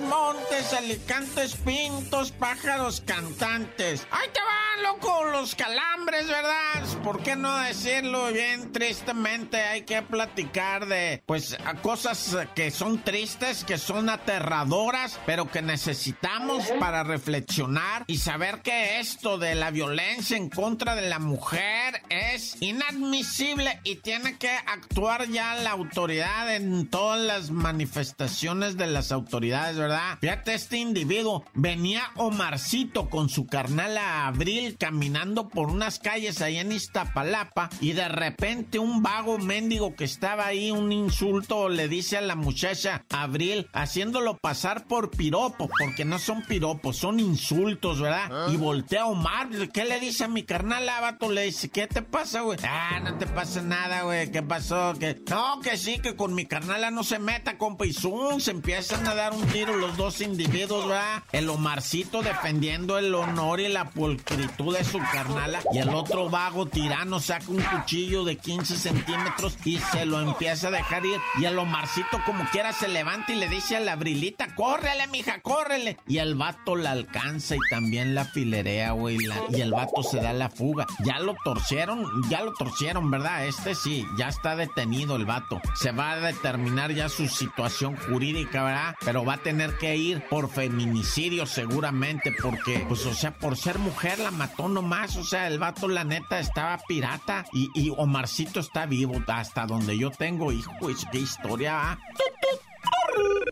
Montes, 0.00 0.72
alicantes, 0.72 1.54
pintos, 1.56 2.32
pájaros, 2.32 3.02
cantantes. 3.04 4.06
¡Ahí 4.10 4.28
te 4.32 4.40
van, 4.40 4.82
loco! 4.82 5.24
Los 5.24 5.54
calambres, 5.54 6.26
¿verdad? 6.26 6.84
¿Por 7.02 7.22
qué 7.22 7.36
no 7.36 7.56
decirlo 7.58 8.32
bien 8.32 8.72
tristemente? 8.72 9.60
Hay 9.62 9.82
que 9.82 10.02
platicar 10.02 10.86
de, 10.86 11.22
pues, 11.26 11.56
cosas 11.82 12.36
que 12.54 12.70
son 12.70 13.02
tristes, 13.02 13.64
que 13.64 13.78
son 13.78 14.08
aterradoras, 14.08 15.18
pero 15.26 15.50
que 15.50 15.62
necesitamos 15.62 16.64
para 16.80 17.04
reflexionar 17.04 18.04
y 18.06 18.18
saber 18.18 18.62
que 18.62 18.98
esto 18.98 19.38
de 19.38 19.54
la 19.54 19.70
violencia 19.70 20.36
en 20.36 20.48
contra 20.48 20.94
de 20.94 21.08
la 21.08 21.18
mujer 21.18 22.02
es 22.08 22.56
inadmisible 22.60 23.80
y 23.84 23.96
tiene 23.96 24.36
que 24.36 24.50
actuar 24.50 25.28
ya 25.28 25.54
la 25.56 25.70
autoridad 25.70 26.54
en 26.54 26.88
todas 26.88 27.20
las 27.20 27.50
manifestaciones 27.50 28.76
de 28.76 28.86
las 28.86 29.12
autoridades, 29.12 29.76
¿verdad? 29.76 29.85
Fíjate, 30.20 30.54
este 30.54 30.78
individuo 30.78 31.44
venía 31.54 32.10
Omarcito 32.16 33.08
con 33.08 33.28
su 33.28 33.46
carnal 33.46 33.96
a 33.96 34.26
Abril 34.26 34.76
caminando 34.78 35.48
por 35.48 35.70
unas 35.70 35.98
calles 35.98 36.42
ahí 36.42 36.58
en 36.58 36.72
Iztapalapa 36.72 37.70
y 37.80 37.92
de 37.92 38.08
repente 38.08 38.78
un 38.78 39.02
vago 39.02 39.38
mendigo 39.38 39.94
que 39.94 40.04
estaba 40.04 40.46
ahí, 40.46 40.70
un 40.70 40.92
insulto, 40.92 41.68
le 41.68 41.88
dice 41.88 42.16
a 42.16 42.20
la 42.20 42.36
muchacha 42.36 43.04
Abril, 43.10 43.68
haciéndolo 43.72 44.36
pasar 44.38 44.86
por 44.86 45.10
piropo, 45.10 45.68
porque 45.78 46.04
no 46.04 46.18
son 46.18 46.42
piropos, 46.42 46.96
son 46.96 47.20
insultos, 47.20 48.00
¿verdad? 48.00 48.48
Y 48.50 48.56
voltea 48.56 49.06
Omar, 49.06 49.48
¿qué 49.72 49.84
le 49.84 50.00
dice 50.00 50.24
a 50.24 50.28
mi 50.28 50.42
carnal 50.42 50.88
Abato? 50.88 51.30
Le 51.30 51.42
dice, 51.42 51.68
¿qué 51.68 51.86
te 51.86 52.02
pasa, 52.02 52.42
güey? 52.42 52.58
Ah, 52.62 53.00
no 53.02 53.16
te 53.18 53.26
pasa 53.26 53.62
nada, 53.62 54.02
güey, 54.02 54.30
¿qué 54.30 54.42
pasó? 54.42 54.94
que 54.98 55.20
No, 55.28 55.60
que 55.60 55.76
sí, 55.76 55.98
que 55.98 56.16
con 56.16 56.34
mi 56.34 56.46
carnala 56.46 56.90
no 56.90 57.04
se 57.04 57.18
meta, 57.18 57.58
compa, 57.58 57.86
y 57.86 57.92
zoom, 57.92 58.40
se 58.40 58.50
empiezan 58.50 59.06
a 59.06 59.14
dar 59.14 59.32
un 59.32 59.46
tiro 59.48 59.75
los 59.76 59.96
dos 59.96 60.20
individuos, 60.20 60.90
va. 60.90 61.22
El 61.32 61.48
Omarcito 61.48 62.22
defendiendo 62.22 62.98
el 62.98 63.14
honor 63.14 63.60
y 63.60 63.68
la 63.68 63.90
pulcritud 63.90 64.76
de 64.76 64.84
su 64.84 64.98
carnala. 64.98 65.60
Y 65.72 65.78
el 65.78 65.90
otro 65.90 66.28
vago 66.28 66.66
tirano 66.66 67.20
saca 67.20 67.46
un 67.48 67.62
cuchillo 67.62 68.24
de 68.24 68.36
15 68.36 68.76
centímetros 68.76 69.56
y 69.64 69.78
se 69.78 70.06
lo 70.06 70.20
empieza 70.20 70.68
a 70.68 70.70
dejar 70.72 71.04
ir. 71.06 71.18
Y 71.38 71.44
el 71.44 71.58
Omarcito, 71.58 72.20
como 72.24 72.44
quiera, 72.50 72.72
se 72.72 72.88
levanta 72.88 73.32
y 73.32 73.36
le 73.36 73.48
dice 73.48 73.76
a 73.76 73.80
la 73.80 73.96
brilita: 73.96 74.54
¡Córrele, 74.54 75.06
mija, 75.08 75.40
córrele! 75.40 75.96
Y 76.06 76.18
el 76.18 76.34
vato 76.34 76.76
la 76.76 76.92
alcanza 76.92 77.56
y 77.56 77.60
también 77.70 78.14
la 78.14 78.24
filerea, 78.24 78.92
güey. 78.92 79.18
y 79.50 79.60
el 79.60 79.72
vato 79.72 80.02
se 80.02 80.20
da 80.20 80.32
la 80.32 80.50
fuga. 80.50 80.86
Ya 81.04 81.18
lo 81.18 81.36
torcieron, 81.44 82.04
ya 82.28 82.42
lo 82.42 82.52
torcieron, 82.52 83.10
¿verdad? 83.10 83.46
Este 83.46 83.74
sí, 83.74 84.04
ya 84.18 84.28
está 84.28 84.56
detenido 84.56 85.16
el 85.16 85.26
vato. 85.26 85.60
Se 85.74 85.92
va 85.92 86.12
a 86.12 86.20
determinar 86.20 86.92
ya 86.92 87.08
su 87.08 87.28
situación 87.28 87.96
jurídica, 87.96 88.62
¿verdad? 88.64 88.94
Pero 89.04 89.24
va 89.24 89.34
a 89.34 89.38
tener 89.38 89.65
que 89.74 89.96
ir 89.96 90.22
por 90.28 90.48
feminicidio 90.48 91.46
seguramente, 91.46 92.32
porque, 92.42 92.84
pues, 92.88 93.04
o 93.06 93.14
sea, 93.14 93.32
por 93.36 93.56
ser 93.56 93.78
mujer 93.78 94.18
la 94.18 94.30
mató 94.30 94.68
nomás, 94.68 95.16
o 95.16 95.24
sea, 95.24 95.46
el 95.48 95.58
vato 95.58 95.88
la 95.88 96.04
neta 96.04 96.38
estaba 96.38 96.78
pirata 96.88 97.44
y, 97.52 97.70
y 97.74 97.92
Omarcito 97.96 98.60
está 98.60 98.86
vivo 98.86 99.22
hasta 99.26 99.66
donde 99.66 99.98
yo 99.98 100.10
tengo 100.10 100.52
hijo, 100.52 100.72
qué 101.12 101.18
historia, 101.18 101.92
¿ah? 101.92 101.98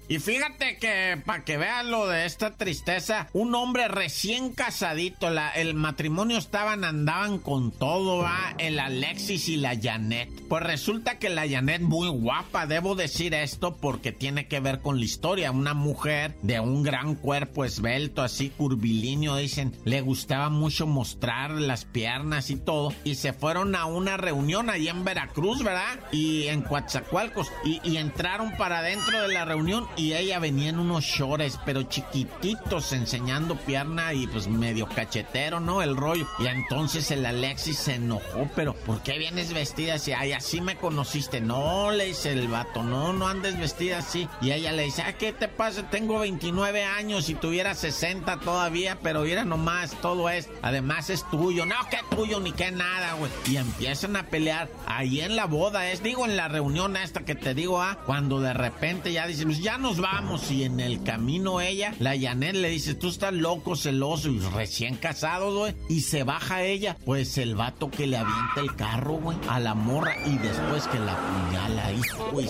Y 0.07 0.19
fíjate 0.19 0.77
que, 0.77 1.19
para 1.25 1.45
que 1.45 1.57
veas 1.57 1.87
lo 1.87 2.07
de 2.07 2.27
esta 2.27 2.57
tristeza, 2.57 3.29
un 3.33 3.55
hombre 3.55 3.89
recién 3.89 4.53
casadito, 4.53 5.29
el 5.55 5.75
matrimonio 5.75 6.37
estaban, 6.37 6.85
andaban 6.85 7.39
con 7.39 7.71
todo, 7.71 8.19
va, 8.19 8.55
el 8.59 8.79
Alexis 8.79 9.49
y 9.49 9.57
la 9.57 9.79
Janet. 9.81 10.29
Pues 10.49 10.63
resulta 10.63 11.19
que 11.19 11.31
la 11.31 11.49
Janet, 11.49 11.81
muy 11.81 12.09
guapa, 12.09 12.67
debo 12.67 12.95
decir 12.95 13.33
esto 13.33 13.77
porque 13.77 14.13
tiene 14.13 14.47
que 14.47 14.61
ver 14.61 14.81
con 14.81 14.99
la 14.99 15.07
historia. 15.07 15.51
Una 15.51 15.73
mujer 15.73 16.35
de 16.43 16.61
un 16.61 16.83
gran 16.83 17.15
cuerpo 17.15 17.65
esbelto, 17.65 18.23
así 18.23 18.51
curvilíneo, 18.51 19.37
dicen, 19.37 19.75
le 19.85 20.03
gustaba 20.03 20.51
mucho 20.51 20.87
mostrar 20.87 21.51
las 21.51 21.87
piernas 21.87 22.51
y 22.51 22.57
todo. 22.57 22.93
Y 23.05 23.15
se 23.15 23.33
fueron 23.33 23.75
a 23.75 23.87
una 23.87 24.19
reunión 24.19 24.69
allí 24.69 24.89
en 24.89 25.03
Veracruz, 25.03 25.63
¿verdad? 25.63 25.99
Y 26.13 26.49
en 26.49 26.61
Coatzacoalcos. 26.61 27.51
Y, 27.65 27.81
y 27.89 27.97
entraron 27.97 28.55
para 28.59 28.83
dentro 28.83 29.23
de 29.23 29.33
la 29.33 29.47
reunión 29.47 29.87
y 29.97 30.15
ella 30.15 30.39
venía 30.39 30.71
en 30.71 30.79
unos 30.79 31.05
shorts, 31.05 31.59
pero 31.65 31.83
chiquititos, 31.83 32.93
enseñando 32.93 33.57
pierna 33.57 34.13
y 34.13 34.27
pues 34.27 34.49
medio 34.49 34.87
cachetero, 34.89 35.61
¿no? 35.61 35.83
El 35.83 35.97
rollo. 35.97 36.27
Y 36.39 36.47
entonces 36.47 37.11
el 37.11 37.25
Alexis 37.27 37.79
se 37.79 37.95
enojó, 37.95 38.49
pero 38.55 38.75
¿por 38.75 39.03
qué 39.03 39.19
vienes 39.19 39.53
vestida 39.53 39.95
así? 39.95 40.13
Ay, 40.13 40.33
así 40.33 40.61
me 40.61 40.77
conociste. 40.77 41.41
No, 41.41 41.91
le 41.91 42.07
dice 42.07 42.33
el 42.33 42.49
vato, 42.49 42.83
no, 42.83 43.13
no 43.13 43.29
andes 43.29 43.59
vestida 43.59 43.99
así. 43.99 44.29
Y 44.41 44.53
ella 44.53 44.73
le 44.73 44.85
dice, 44.85 45.03
¿qué 45.19 45.33
te 45.33 45.49
pasa? 45.49 45.91
Tengo 45.91 46.19
29 46.19 46.85
años 46.85 47.29
y 47.29 47.35
tuviera 47.35 47.75
60 47.75 48.41
todavía, 48.41 48.99
pero 49.03 49.23
mira 49.23 49.45
nomás, 49.45 49.93
todo 50.01 50.29
es, 50.31 50.49
además 50.63 51.11
es 51.11 51.29
tuyo. 51.31 51.67
No, 51.67 51.77
que 51.91 51.99
tuyo 52.15 52.41
ni 52.41 52.53
que 52.53 52.71
nada, 52.71 53.15
güey. 53.15 53.31
Y 53.47 53.57
empiezan 53.57 54.17
a 54.17 54.27
pelear 54.27 54.69
ahí 54.87 55.21
en 55.21 55.37
la 55.37 55.47
boda, 55.47 55.91
es, 55.91 56.03
digo, 56.03 56.25
en 56.25 56.37
la 56.37 56.49
reunión 56.49 56.97
esta 56.97 57.25
que 57.25 57.35
te 57.35 57.55
digo, 57.55 57.81
ah, 57.83 57.99
cuando 58.07 58.41
de 58.41 58.53
repente 58.53 59.13
ya 59.13 59.27
dicen, 59.27 59.49
pues 59.49 59.61
ya 59.61 59.79
nos 59.85 60.01
vamos. 60.01 60.51
Y 60.51 60.65
en 60.65 60.81
el 60.81 61.03
camino 61.03 61.61
ella, 61.61 61.93
la 61.99 62.19
Janet 62.19 62.55
le 62.55 62.71
dice, 62.71 62.95
tú 62.95 63.09
estás 63.09 63.35
loco, 63.35 63.77
celoso 63.77 64.31
y 64.31 64.39
recién 64.39 64.97
casado, 64.97 65.55
güey. 65.55 65.77
Y 65.91 66.01
se 66.01 66.25
baja 66.25 66.63
ella, 66.63 66.97
pues 67.05 67.37
el 67.37 67.55
vato 67.55 67.91
que 67.91 68.07
le 68.07 68.17
avienta 68.17 68.63
el 68.63 68.75
carro, 68.77 69.19
güey, 69.19 69.37
a 69.47 69.61
la 69.61 69.75
morra 69.75 70.17
y 70.25 70.39
después 70.39 70.89
que 70.89 70.99
la 70.99 71.15
puñala, 71.15 71.93
hijo, 71.93 72.31
güey, 72.33 72.49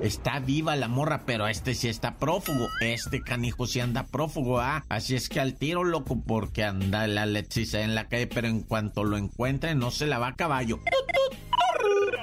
está 0.00 0.40
viva 0.40 0.74
la 0.74 0.88
morra, 0.88 1.24
pero 1.26 1.46
este 1.46 1.74
sí 1.74 1.88
está 1.88 2.16
prófugo. 2.16 2.68
Este 2.80 3.20
canijo 3.20 3.66
sí 3.66 3.80
anda 3.80 4.06
prófugo, 4.06 4.58
ah. 4.58 4.86
Así 4.88 5.14
es 5.14 5.28
que 5.28 5.40
al 5.40 5.54
tiro, 5.58 5.84
loco, 5.84 6.22
porque 6.26 6.64
anda 6.64 7.06
la 7.06 7.24
Alexis 7.24 7.74
en 7.74 7.94
la 7.94 8.08
calle, 8.08 8.28
pero 8.28 8.48
en 8.48 8.62
cuanto 8.62 9.04
lo 9.04 9.18
encuentre, 9.18 9.74
no 9.74 9.90
se 9.90 10.06
la 10.06 10.18
va 10.18 10.28
a 10.28 10.36
caballo. 10.36 10.80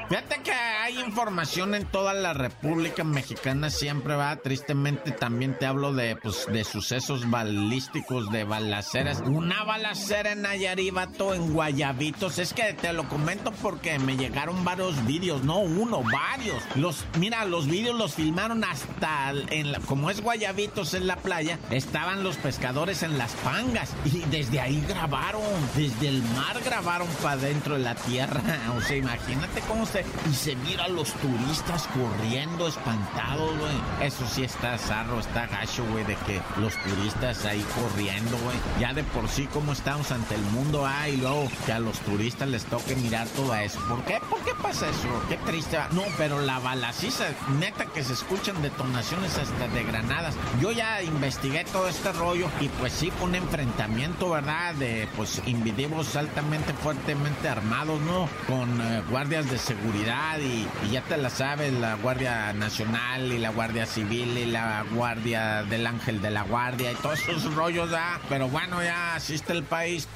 Fíjate 0.10 0.42
que 0.42 0.52
hay 0.90 1.00
información 1.02 1.76
en 1.76 1.86
toda 1.86 2.16
la 2.16 2.34
República 2.34 3.04
Mexicana, 3.04 3.70
siempre 3.70 4.16
va. 4.16 4.36
Tristemente 4.38 5.12
también 5.12 5.56
te 5.56 5.68
hablo 5.68 5.94
de, 5.94 6.16
pues, 6.16 6.48
de 6.52 6.64
sucesos 6.64 7.30
balísticos, 7.30 8.32
de 8.32 8.44
balaceras. 8.44 9.22
Una 9.24 9.64
balacera 9.64 10.32
en 10.32 10.42
Nayaribato, 10.42 11.36
en 11.36 11.54
Guayabitos. 11.54 12.40
Es 12.40 12.54
que 12.54 12.74
te 12.74 12.92
lo 12.94 13.08
comento 13.08 13.52
porque 13.62 14.00
me 14.00 14.18
llegaron 14.18 14.66
varios 14.66 15.06
vídeos, 15.06 15.44
no 15.44 15.60
uno, 15.60 16.02
varios. 16.02 16.64
Los, 16.76 17.06
mira, 17.20 17.46
los 17.46 17.68
vídeos 17.68 17.96
los 17.96 18.16
filmaron 18.16 18.64
hasta, 18.64 19.32
en 19.52 19.72
la, 19.72 19.80
como 19.82 20.10
es 20.10 20.22
Guayabitos 20.22 20.96
en 20.96 21.06
la 21.06 21.18
playa, 21.18 21.60
estaban 21.70 22.24
los 22.24 22.38
pescadores 22.38 23.04
en 23.04 23.20
las 23.20 23.34
pangas 23.34 23.94
y 24.06 24.22
desde 24.32 24.60
ahí 24.60 24.84
grabaron, 24.88 25.44
desde 25.76 26.08
el 26.08 26.24
mar 26.24 26.60
grabaron 26.66 27.08
para 27.22 27.38
dentro 27.38 27.76
de 27.76 27.84
la 27.84 27.94
tierra. 27.94 28.42
O 28.80 28.82
sea, 28.82 28.96
imagínate 28.96 29.62
cómo 29.68 29.86
se 29.86 30.06
y 30.30 30.34
se 30.34 30.56
mira 30.56 30.79
a 30.80 30.88
los 30.88 31.14
turistas 31.14 31.88
corriendo 31.88 32.68
espantados, 32.68 33.58
güey. 33.58 34.08
Eso 34.08 34.26
sí 34.28 34.44
está 34.44 34.78
zarro, 34.78 35.20
está 35.20 35.48
gacho, 35.48 35.86
güey, 35.92 36.06
de 36.06 36.16
que 36.16 36.42
los 36.60 36.74
turistas 36.84 37.46
ahí 37.46 37.66
corriendo, 37.76 38.38
güey. 38.38 38.58
Ya 38.80 38.94
de 38.94 39.04
por 39.04 39.28
sí 39.28 39.48
como 39.48 39.74
estamos 39.74 40.12
ante 40.12 40.36
el 40.36 40.42
mundo, 40.42 40.86
ah, 40.86 41.10
y 41.10 41.18
luego 41.18 41.48
que 41.66 41.74
a 41.74 41.80
los 41.80 42.00
turistas 42.00 42.48
les 42.50 42.66
toque 42.66 42.96
mirar 42.96 43.28
todo 43.30 43.54
eso. 43.56 43.80
¿Por 43.88 44.04
qué? 44.04 44.20
¿Por 44.30 44.40
qué 44.44 44.52
pasa 44.62 44.88
eso? 44.90 45.08
Qué 45.28 45.38
triste. 45.38 45.78
No, 45.92 46.04
pero 46.18 46.42
la 46.42 46.60
balaciza, 46.60 47.26
neta 47.60 47.86
que 47.86 48.04
se 48.04 48.14
escuchan 48.14 48.62
detonaciones 48.62 49.38
hasta 49.38 49.68
de 49.68 49.84
granadas. 49.84 50.36
Yo 50.62 50.72
ya 50.72 51.02
investigué 51.02 51.66
todo 51.66 51.88
este 51.88 52.12
rollo 52.14 52.50
y 52.60 52.68
pues 52.70 52.94
sí 52.94 53.12
fue 53.12 53.28
un 53.28 53.36
enfrentamiento, 53.36 54.30
¿verdad? 54.30 54.74
De 54.76 55.08
pues 55.16 55.42
individuos 55.46 56.16
altamente, 56.16 56.74
fuertemente 56.74 57.50
armados, 57.50 58.00
¿no? 58.02 58.30
Con 58.48 58.82
eh, 58.82 59.02
guardias 59.10 59.50
de 59.50 59.58
seguridad 59.58 60.40
y, 60.40 60.68
ya 60.92 61.02
te 61.02 61.18
la 61.18 61.30
sabes, 61.30 61.74
la 61.74 61.96
Guardia 61.96 62.54
Nacional 62.54 63.32
y 63.32 63.38
la 63.38 63.50
Guardia 63.50 63.86
Civil 63.86 64.38
y 64.38 64.46
la 64.46 64.86
Guardia 64.92 65.64
del 65.64 65.86
Ángel 65.86 66.22
de 66.22 66.32
la 66.32 66.44
Guardia 66.44 66.92
y 66.92 66.96
todos 66.96 67.20
esos 67.28 67.54
rollos, 67.56 67.92
¿ah? 67.94 68.20
Pero 68.30 68.48
bueno, 68.48 68.82
ya 68.84 69.16
asiste 69.16 69.54
el 69.54 69.64
país. 69.64 70.08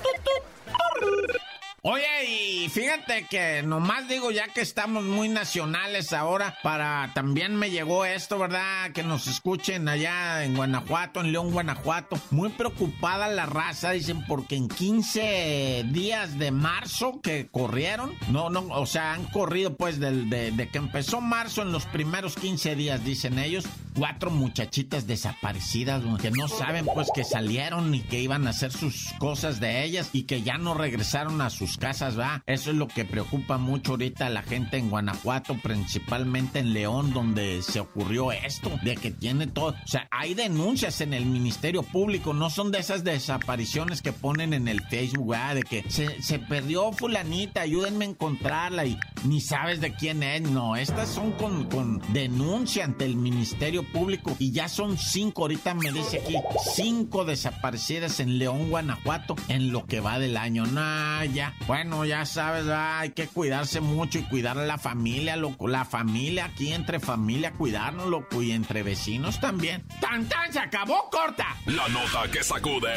Oye, 1.85 2.05
y 2.29 2.69
fíjate 2.69 3.27
que 3.29 3.61
nomás 3.61 4.07
digo, 4.07 4.31
ya 4.31 4.47
que 4.47 4.61
estamos 4.61 5.03
muy 5.03 5.27
nacionales 5.27 6.13
ahora, 6.13 6.57
para 6.63 7.11
también 7.13 7.57
me 7.57 7.71
llegó 7.71 8.05
esto, 8.05 8.39
¿verdad? 8.39 8.91
Que 8.93 9.03
nos 9.03 9.27
escuchen 9.27 9.89
allá 9.89 10.45
en 10.45 10.55
Guanajuato, 10.55 11.19
en 11.19 11.33
León, 11.33 11.51
Guanajuato. 11.51 12.17
Muy 12.31 12.47
preocupada 12.51 13.27
la 13.27 13.47
raza, 13.47 13.91
dicen, 13.91 14.25
porque 14.27 14.55
en 14.55 14.69
15 14.69 15.87
días 15.89 16.39
de 16.39 16.51
marzo 16.51 17.19
que 17.19 17.49
corrieron, 17.51 18.13
no, 18.29 18.49
no, 18.49 18.61
o 18.69 18.85
sea, 18.85 19.11
han 19.11 19.25
corrido 19.25 19.75
pues 19.75 19.99
de, 19.99 20.23
de 20.51 20.69
que 20.69 20.77
empezó 20.77 21.19
marzo 21.19 21.63
en 21.63 21.73
los 21.73 21.85
primeros 21.87 22.35
15 22.35 22.77
días, 22.77 23.03
dicen 23.03 23.37
ellos, 23.37 23.65
cuatro 23.95 24.31
muchachitas 24.31 25.07
desaparecidas, 25.07 26.03
que 26.21 26.31
no 26.31 26.47
saben 26.47 26.85
pues 26.93 27.09
que 27.13 27.23
salieron 27.23 27.93
y 27.93 28.01
que 28.01 28.21
iban 28.21 28.47
a 28.47 28.51
hacer 28.51 28.71
sus 28.71 29.13
cosas 29.19 29.59
de 29.59 29.83
ellas 29.83 30.09
y 30.13 30.23
que 30.23 30.41
ya 30.41 30.57
no 30.57 30.73
regresaron 30.73 31.41
a 31.41 31.49
sus 31.49 31.77
casas, 31.77 32.17
va. 32.17 32.43
Eso 32.45 32.71
es 32.71 32.77
lo 32.77 32.87
que 32.87 33.05
preocupa 33.05 33.57
mucho 33.57 33.91
ahorita 33.91 34.27
a 34.27 34.29
la 34.29 34.43
gente 34.43 34.77
en 34.77 34.89
Guanajuato, 34.89 35.57
principalmente 35.61 36.59
en 36.59 36.73
León, 36.73 37.13
donde 37.13 37.61
se 37.61 37.79
ocurrió 37.79 38.31
esto, 38.31 38.71
de 38.83 38.95
que 38.95 39.11
tiene 39.11 39.47
todo. 39.47 39.69
O 39.69 39.87
sea, 39.87 40.07
hay 40.11 40.33
denuncias 40.33 41.01
en 41.01 41.13
el 41.13 41.25
Ministerio 41.25 41.83
Público, 41.83 42.33
no 42.33 42.49
son 42.49 42.71
de 42.71 42.79
esas 42.79 43.03
desapariciones 43.03 44.01
que 44.01 44.13
ponen 44.13 44.53
en 44.53 44.67
el 44.67 44.81
Facebook, 44.81 45.31
¿va? 45.31 45.53
de 45.53 45.63
que 45.63 45.83
se, 45.89 46.39
perdió 46.39 46.91
fulanita, 46.91 47.61
ayúdenme 47.61 48.05
a 48.05 48.09
encontrarla 48.09 48.85
y 48.85 48.97
ni 49.25 49.41
sabes 49.41 49.81
de 49.81 49.93
quién 49.93 50.23
es. 50.23 50.41
No, 50.41 50.75
estas 50.75 51.09
son 51.09 51.31
con, 51.33 51.65
con 51.69 52.01
denuncia 52.13 52.85
ante 52.85 53.05
el 53.05 53.15
Ministerio 53.15 53.82
Público 53.83 54.35
y 54.39 54.51
ya 54.51 54.67
son 54.67 54.97
cinco, 54.97 55.43
ahorita 55.43 55.73
me 55.73 55.91
dice 55.91 56.21
aquí, 56.23 56.35
cinco 56.75 57.25
desaparecidas 57.25 58.19
en 58.19 58.37
León, 58.39 58.69
Guanajuato, 58.69 59.35
en 59.47 59.71
lo 59.71 59.85
que 59.85 59.99
va 59.99 60.19
del 60.19 60.37
año. 60.37 60.65
Nah, 60.65 61.23
ya. 61.25 61.55
Bueno, 61.67 62.05
ya 62.05 62.25
sabes, 62.25 62.67
hay 62.67 63.11
que 63.11 63.27
cuidarse 63.27 63.81
mucho 63.81 64.19
y 64.19 64.23
cuidar 64.23 64.57
a 64.57 64.65
la 64.65 64.77
familia, 64.77 65.35
loco. 65.35 65.67
La 65.67 65.85
familia, 65.85 66.45
aquí 66.45 66.73
entre 66.73 66.99
familia, 66.99 67.53
cuidarnos, 67.53 68.07
loco. 68.07 68.41
Y 68.41 68.51
entre 68.51 68.83
vecinos 68.83 69.39
también. 69.39 69.83
¡Tan, 70.01 70.27
tan! 70.27 70.51
¡Se 70.51 70.59
acabó, 70.59 71.09
corta! 71.09 71.55
La 71.65 71.87
nota 71.87 72.29
que 72.31 72.43
sacude. 72.43 72.93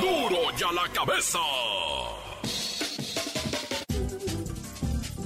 ¡Duro! 0.00 0.28
¡Duro 0.28 0.56
ya 0.56 0.72
la 0.72 0.88
cabeza! 0.92 1.38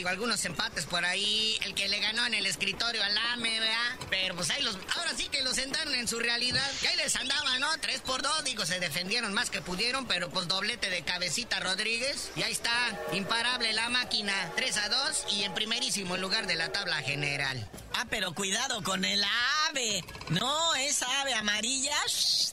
algunos 0.08 0.44
empates 0.44 0.86
por 0.86 1.04
ahí. 1.04 1.58
El 1.62 1.74
que 1.74 1.88
le 1.88 2.00
ganó 2.00 2.26
en 2.26 2.34
el 2.34 2.46
escritorio 2.46 3.02
al 3.02 3.16
AME, 3.32 3.60
¿verdad? 3.60 3.96
Pero 4.10 4.34
pues 4.34 4.50
ahí 4.50 4.62
los. 4.62 4.76
Ahora 4.96 5.14
sí 5.16 5.28
que 5.28 5.42
los 5.42 5.56
sentaron 5.56 5.94
en 5.94 6.08
su 6.08 6.18
realidad. 6.18 6.68
Y 6.82 6.86
ahí 6.86 6.96
les 6.96 7.16
andaba, 7.16 7.58
¿no? 7.58 7.68
Tres 7.80 8.00
por 8.00 8.22
dos, 8.22 8.44
digo, 8.44 8.66
se 8.66 8.80
defendieron 8.80 9.32
más 9.34 9.50
que 9.50 9.60
pudieron, 9.60 10.06
pero 10.06 10.30
pues 10.30 10.48
doblete 10.48 10.90
de 10.90 11.02
cabecita 11.02 11.60
Rodríguez. 11.60 12.30
Y 12.36 12.42
ahí 12.42 12.52
está, 12.52 12.98
imparable 13.12 13.72
la 13.72 13.88
máquina. 13.88 14.52
3 14.56 14.76
a 14.78 14.88
2 14.88 15.26
y 15.32 15.42
en 15.44 15.54
primerísimo 15.54 16.16
lugar 16.16 16.46
de 16.46 16.54
la 16.54 16.70
tabla 16.70 16.96
general. 17.02 17.68
Ah, 17.94 18.06
pero 18.10 18.34
cuidado 18.34 18.82
con 18.82 19.04
el 19.04 19.22
ave. 19.68 20.04
No, 20.28 20.74
esa 20.74 21.06
ave 21.20 21.34
amarilla 21.34 21.96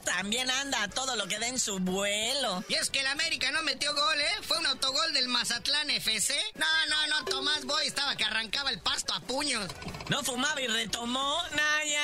también 0.04 0.50
anda 0.50 0.84
a 0.84 0.88
todo 0.88 1.16
lo 1.16 1.28
que 1.28 1.40
da 1.40 1.48
en 1.48 1.60
su 1.60 1.80
vuelo. 1.80 2.64
Y 2.68 2.76
es 2.76 2.90
que 2.90 3.00
el 3.00 3.08
América 3.08 3.52
no 3.52 3.64
metió 3.64 3.94
gol, 3.94 4.20
¿eh? 4.20 4.42
Fue 4.42 4.58
un 4.58 4.66
autogol 4.68 5.14
del 5.14 5.28
Mazatlán 5.28 5.90
FC. 5.90 6.36
No, 6.56 6.66
no, 6.90 7.08
no, 7.08 7.26
Tomás 7.26 7.66
Boy 7.66 7.88
estaba 7.88 8.16
que 8.16 8.24
arrancaba 8.24 8.70
el 8.70 8.80
pasto 8.80 9.14
a 9.14 9.20
puños. 9.22 9.70
No 10.10 10.24
fumaba 10.24 10.62
y 10.62 10.68
retomó, 10.68 11.42
Naya. 11.52 12.02